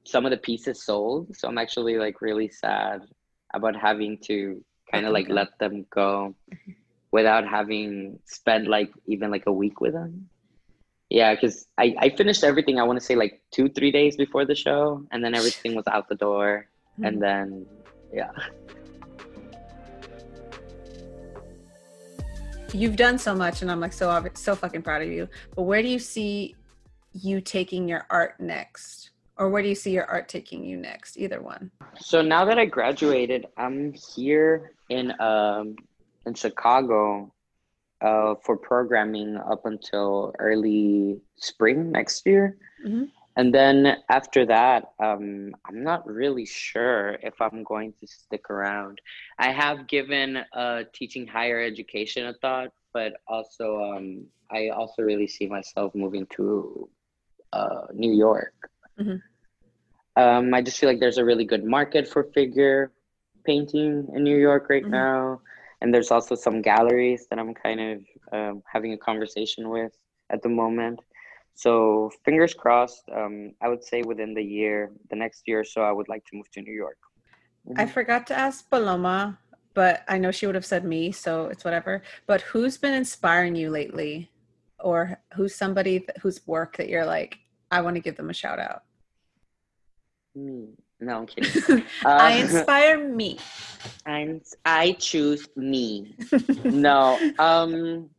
some 0.04 0.26
of 0.26 0.32
the 0.32 0.38
pieces 0.38 0.84
sold 0.84 1.36
so 1.36 1.47
i'm 1.47 1.58
actually 1.58 1.97
like 1.97 2.21
really 2.21 2.47
sad 2.49 3.02
about 3.54 3.76
having 3.76 4.17
to 4.17 4.63
kind 4.91 5.06
of 5.06 5.13
like 5.13 5.30
let 5.30 5.58
them 5.60 5.86
go 5.89 6.36
mm-hmm. 6.54 6.71
Without 7.13 7.47
having 7.47 8.19
spent 8.26 8.67
like 8.67 8.91
even 9.06 9.32
like 9.32 9.45
a 9.45 9.52
week 9.54 9.80
with 9.80 9.93
them 9.93 10.28
yeah 11.10 11.34
because 11.34 11.67
I, 11.78 11.95
I 11.99 12.10
finished 12.10 12.43
everything 12.43 12.80
i 12.80 12.84
want 12.84 12.99
to 12.99 13.06
say 13.06 13.15
like 13.15 13.41
two 13.52 13.69
three 13.69 13.91
days 13.91 14.17
before 14.17 14.45
the 14.45 14.56
show 14.56 15.06
and 15.12 15.23
then 15.23 15.36
everything 15.36 15.76
was 15.76 15.86
out 15.88 16.10
the 16.10 16.15
door 16.15 16.67
mm-hmm. 16.93 17.06
and 17.06 17.21
then 17.21 17.65
yeah. 18.13 18.32
You've 22.71 22.95
done 22.95 23.17
so 23.19 23.36
much 23.36 23.62
and 23.62 23.71
i'm 23.71 23.80
like 23.80 23.93
so 23.93 24.28
so 24.34 24.56
fucking 24.56 24.82
proud 24.82 25.02
of 25.02 25.10
you. 25.10 25.28
But 25.56 25.63
where 25.63 25.82
do 25.82 25.88
you 25.88 25.99
see 25.99 26.56
you 27.13 27.41
taking 27.41 27.88
your 27.88 28.06
art 28.10 28.39
next? 28.39 29.12
Or 29.38 29.49
where 29.49 29.62
do 29.62 29.69
you 29.69 29.76
see 29.76 29.91
your 29.91 30.06
art 30.06 30.30
taking 30.30 30.63
you 30.63 30.78
next 30.78 31.17
either 31.17 31.41
one? 31.41 31.71
So 31.99 32.21
now 32.21 32.45
that 32.45 32.58
i 32.58 32.65
graduated 32.65 33.45
i'm 33.58 33.93
here 33.93 34.73
in 34.89 35.12
um 35.19 35.76
in 36.25 36.33
chicago 36.33 37.31
uh, 38.03 38.36
for 38.43 38.57
programming 38.57 39.38
up 39.38 39.65
until 39.65 40.33
early 40.38 41.21
spring 41.38 41.91
next 41.91 42.25
year. 42.25 42.57
Mm-hmm. 42.86 43.05
And 43.36 43.53
then 43.53 43.97
after 44.09 44.45
that, 44.45 44.91
um, 44.99 45.55
I'm 45.65 45.83
not 45.83 46.05
really 46.05 46.45
sure 46.45 47.17
if 47.23 47.41
I'm 47.41 47.63
going 47.63 47.93
to 47.99 48.05
stick 48.05 48.49
around. 48.51 48.99
I 49.39 49.51
have 49.51 49.88
given 49.88 50.39
uh, 50.53 50.83
teaching 50.93 51.25
higher 51.25 51.59
education 51.59 52.27
a 52.27 52.33
thought, 52.33 52.69
but 52.93 53.13
also 53.27 53.81
um, 53.81 54.25
I 54.51 54.69
also 54.69 55.01
really 55.01 55.27
see 55.27 55.47
myself 55.47 55.95
moving 55.95 56.27
to 56.36 56.88
uh, 57.53 57.88
New 57.93 58.13
York. 58.13 58.53
Mm-hmm. 58.99 60.21
Um, 60.21 60.53
I 60.53 60.62
just 60.62 60.77
feel 60.77 60.89
like 60.89 60.99
there's 60.99 61.17
a 61.17 61.25
really 61.25 61.45
good 61.45 61.63
market 61.63 62.07
for 62.07 62.25
figure 62.36 62.91
painting 63.45 64.09
in 64.13 64.23
New 64.23 64.38
York 64.38 64.69
right 64.69 64.83
mm-hmm. 64.83 64.91
now 64.91 65.41
and 65.84 65.93
there's 65.93 66.12
also 66.12 66.34
some 66.34 66.62
galleries 66.62 67.28
that 67.30 67.38
I'm 67.38 67.54
kind 67.54 67.80
of 67.82 68.02
um, 68.32 68.63
having 68.72 68.93
a 68.93 68.98
conversation 68.98 69.69
with 69.69 69.91
at 70.32 70.41
the 70.41 70.48
moment. 70.48 71.02
So 71.56 72.10
fingers 72.24 72.54
crossed. 72.54 73.04
Um, 73.13 73.52
I 73.62 73.67
would 73.67 73.84
say 73.84 74.02
within 74.02 74.34
the 74.34 74.41
year, 74.41 74.93
the 75.10 75.17
next 75.17 75.43
year 75.46 75.60
or 75.60 75.65
so, 75.65 75.82
I 75.82 75.91
would 75.91 76.08
like 76.08 76.24
to 76.28 76.38
move 76.38 76.50
to 76.52 76.62
New 76.62 76.72
York. 76.72 76.98
Mm-hmm. 77.67 77.82
I 77.82 77.86
forgot 77.86 78.26
to 78.28 78.34
ask 78.34 78.67
Paloma, 78.69 79.38
but 79.74 80.04
I 80.08 80.17
know 80.17 80.32
she 80.32 80.46
would 80.46 80.56
have 80.56 80.65
said 80.65 80.86
me, 80.86 81.12
so 81.12 81.48
it's 81.48 81.65
whatever. 81.65 82.02
But 82.28 82.39
who's 82.41 82.78
been 82.78 82.93
inspiring 82.93 83.54
you 83.54 83.69
lately, 83.69 84.32
or 84.80 85.19
who's 85.36 85.54
somebody 85.54 86.00
th- 86.00 86.17
whose 86.22 86.48
work 86.48 86.78
that 86.78 86.88
you're 86.88 87.06
like, 87.06 87.38
I 87.72 87.82
want 87.82 87.98
to 87.98 88.02
give 88.02 88.15
them 88.15 88.30
a 88.30 88.34
shout 88.34 88.60
out? 88.60 88.84
Me. 90.34 90.69
No, 91.03 91.19
I'm 91.19 91.25
kidding. 91.25 91.83
I 92.05 92.33
uh, 92.33 92.45
inspire 92.45 93.07
me. 93.07 93.37
And 94.05 94.41
I 94.65 94.93
choose 94.93 95.47
me. 95.55 96.15
no. 96.63 97.19
Um 97.39 98.09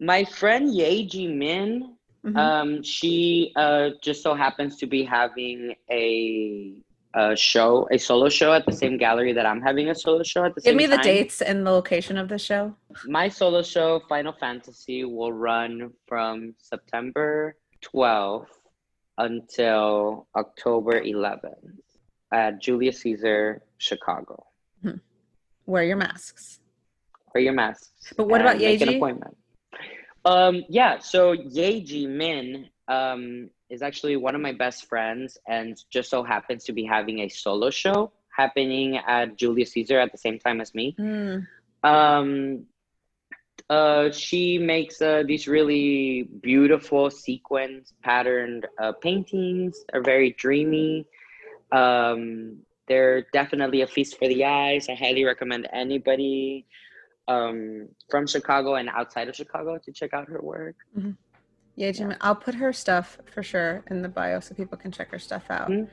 my 0.00 0.24
friend 0.24 0.72
Yeji 0.72 1.32
Min, 1.34 1.94
mm-hmm. 2.24 2.36
um, 2.36 2.82
she 2.82 3.52
uh 3.56 3.90
just 4.02 4.22
so 4.22 4.34
happens 4.34 4.76
to 4.76 4.86
be 4.86 5.04
having 5.04 5.74
a 5.90 6.82
a 7.16 7.36
show, 7.36 7.86
a 7.92 7.98
solo 7.98 8.28
show 8.28 8.52
at 8.52 8.66
the 8.66 8.72
same 8.72 8.96
gallery 8.96 9.32
that 9.32 9.46
I'm 9.46 9.60
having 9.60 9.88
a 9.90 9.94
solo 9.94 10.24
show 10.24 10.44
at 10.44 10.54
the 10.56 10.60
Give 10.60 10.72
same 10.72 10.78
Give 10.78 10.90
me 10.90 10.96
the 10.96 10.96
time. 10.96 11.04
dates 11.04 11.42
and 11.42 11.64
the 11.64 11.70
location 11.70 12.16
of 12.16 12.28
the 12.28 12.38
show. 12.38 12.74
My 13.06 13.28
solo 13.28 13.62
show, 13.62 14.00
Final 14.08 14.32
Fantasy, 14.32 15.04
will 15.04 15.32
run 15.32 15.92
from 16.08 16.56
September 16.58 17.54
12th 17.84 18.48
until 19.16 20.26
October 20.34 21.00
11th 21.00 21.84
at 22.34 22.60
Julius 22.60 22.98
Caesar, 23.02 23.62
Chicago. 23.78 24.44
Hmm. 24.82 24.98
Wear 25.66 25.84
your 25.84 25.96
masks. 25.96 26.58
Wear 27.32 27.44
your 27.44 27.52
masks. 27.52 28.12
But 28.16 28.28
what 28.28 28.40
about 28.40 28.56
Yeji? 28.56 28.80
Make 28.80 28.80
an 28.80 28.88
appointment. 28.96 29.36
Um, 30.24 30.64
yeah, 30.68 30.98
so 30.98 31.34
Yeji 31.34 32.08
Min 32.08 32.68
um, 32.88 33.50
is 33.70 33.82
actually 33.82 34.16
one 34.16 34.34
of 34.34 34.40
my 34.40 34.52
best 34.52 34.86
friends 34.86 35.38
and 35.46 35.80
just 35.90 36.10
so 36.10 36.24
happens 36.24 36.64
to 36.64 36.72
be 36.72 36.84
having 36.84 37.20
a 37.20 37.28
solo 37.28 37.70
show 37.70 38.12
happening 38.36 38.96
at 38.96 39.36
Julius 39.36 39.72
Caesar 39.72 40.00
at 40.00 40.10
the 40.10 40.18
same 40.18 40.40
time 40.40 40.60
as 40.60 40.74
me. 40.74 40.96
Mm. 40.98 41.46
Um, 41.84 42.66
uh, 43.70 44.10
she 44.10 44.58
makes 44.58 45.00
uh, 45.00 45.22
these 45.24 45.46
really 45.46 46.28
beautiful 46.42 47.10
sequence 47.10 47.92
patterned 48.02 48.66
uh, 48.82 48.92
paintings, 49.00 49.84
are 49.92 50.02
very 50.02 50.32
dreamy. 50.32 51.06
Um, 51.74 52.58
they're 52.86 53.22
definitely 53.32 53.82
a 53.82 53.86
feast 53.86 54.18
for 54.18 54.28
the 54.28 54.44
eyes. 54.44 54.88
I 54.88 54.94
highly 54.94 55.24
recommend 55.24 55.68
anybody 55.72 56.66
um, 57.28 57.88
from 58.10 58.26
Chicago 58.26 58.74
and 58.74 58.88
outside 58.88 59.28
of 59.28 59.34
Chicago 59.34 59.78
to 59.78 59.92
check 59.92 60.12
out 60.12 60.28
her 60.28 60.40
work. 60.40 60.76
Mm-hmm. 60.96 61.12
Yeah, 61.76 61.90
Jim, 61.90 62.10
yeah. 62.10 62.16
I'll 62.20 62.36
put 62.36 62.54
her 62.54 62.72
stuff 62.72 63.18
for 63.32 63.42
sure 63.42 63.82
in 63.90 64.02
the 64.02 64.08
bio 64.08 64.38
so 64.40 64.54
people 64.54 64.78
can 64.78 64.92
check 64.92 65.10
her 65.10 65.18
stuff 65.18 65.44
out. 65.50 65.70
Mm-hmm. 65.70 65.92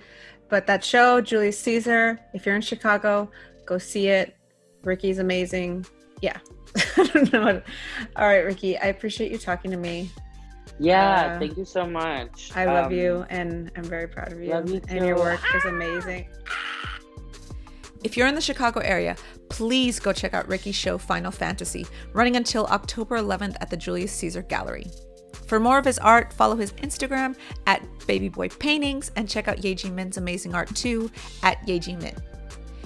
But 0.50 0.68
that 0.68 0.84
show, 0.84 1.22
Julius 1.22 1.58
Caesar, 1.60 2.20
if 2.34 2.46
you're 2.46 2.56
in 2.56 2.62
Chicago, 2.62 3.32
go 3.66 3.78
see 3.78 4.08
it. 4.08 4.36
Ricky's 4.84 5.20
amazing. 5.20 5.86
Yeah. 6.22 6.38
I 6.98 7.04
don't 7.08 7.34
know. 7.34 7.62
All 8.16 8.28
right, 8.28 8.46
Ricky, 8.46 8.78
I 8.78 8.88
appreciate 8.88 9.32
you 9.32 9.38
talking 9.38 9.72
to 9.72 9.78
me. 9.78 10.12
Yeah, 10.80 11.34
Uh, 11.36 11.40
thank 11.40 11.58
you 11.58 11.66
so 11.66 11.86
much. 11.86 12.52
I 12.56 12.66
love 12.66 12.88
Um, 12.88 12.92
you, 12.94 13.26
and 13.30 13.72
I'm 13.76 13.84
very 13.84 14.08
proud 14.08 14.32
of 14.32 14.42
you. 14.42 14.50
love 14.52 14.70
you 14.70 14.82
and 14.90 15.06
your 15.06 15.18
work 15.18 15.40
is 15.56 15.66
amazing. 15.66 16.28
If 18.04 18.18
you're 18.18 18.28
in 18.28 18.34
the 18.36 18.42
Chicago 18.42 18.80
area, 18.80 19.16
please 19.50 20.00
go 20.00 20.12
check 20.12 20.34
out 20.34 20.48
Ricky's 20.48 20.76
show 20.76 20.98
Final 20.98 21.32
Fantasy, 21.32 21.86
running 22.14 22.36
until 22.36 22.66
October 22.68 23.18
11th 23.18 23.58
at 23.62 23.70
the 23.70 23.78
Julius 23.78 24.12
Caesar 24.14 24.42
Gallery. 24.42 24.88
For 25.46 25.60
more 25.60 25.78
of 25.78 25.86
his 25.86 26.00
art, 26.00 26.34
follow 26.34 26.56
his 26.56 26.72
Instagram 26.74 27.36
at 27.68 27.84
Babyboy 28.08 28.58
Paintings 28.58 29.12
and 29.16 29.30
check 29.30 29.48
out 29.48 29.58
Yeji 29.58 29.92
Min's 29.94 30.18
amazing 30.18 30.56
art 30.56 30.74
too 30.76 31.12
at 31.44 31.60
Yeji 31.68 32.02
Min. 32.02 32.16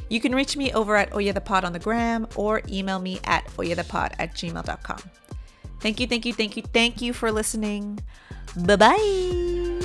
You 0.09 0.19
can 0.19 0.35
reach 0.35 0.57
me 0.57 0.73
over 0.73 0.95
at 0.97 1.13
Oye 1.15 1.31
the 1.31 1.41
Pod 1.41 1.63
on 1.63 1.73
the 1.73 1.79
gram 1.79 2.27
or 2.35 2.61
email 2.69 2.99
me 2.99 3.19
at 3.23 3.45
oyethepod 3.57 4.13
at 4.19 4.33
gmail.com. 4.35 4.99
Thank 5.85 5.99
you, 5.99 6.07
thank 6.07 6.25
you, 6.25 6.33
thank 6.33 6.57
you, 6.57 6.63
thank 6.73 6.99
you 6.99 7.13
for 7.13 7.31
listening. 7.31 8.01
Bye 8.57 8.75
bye. 8.75 9.84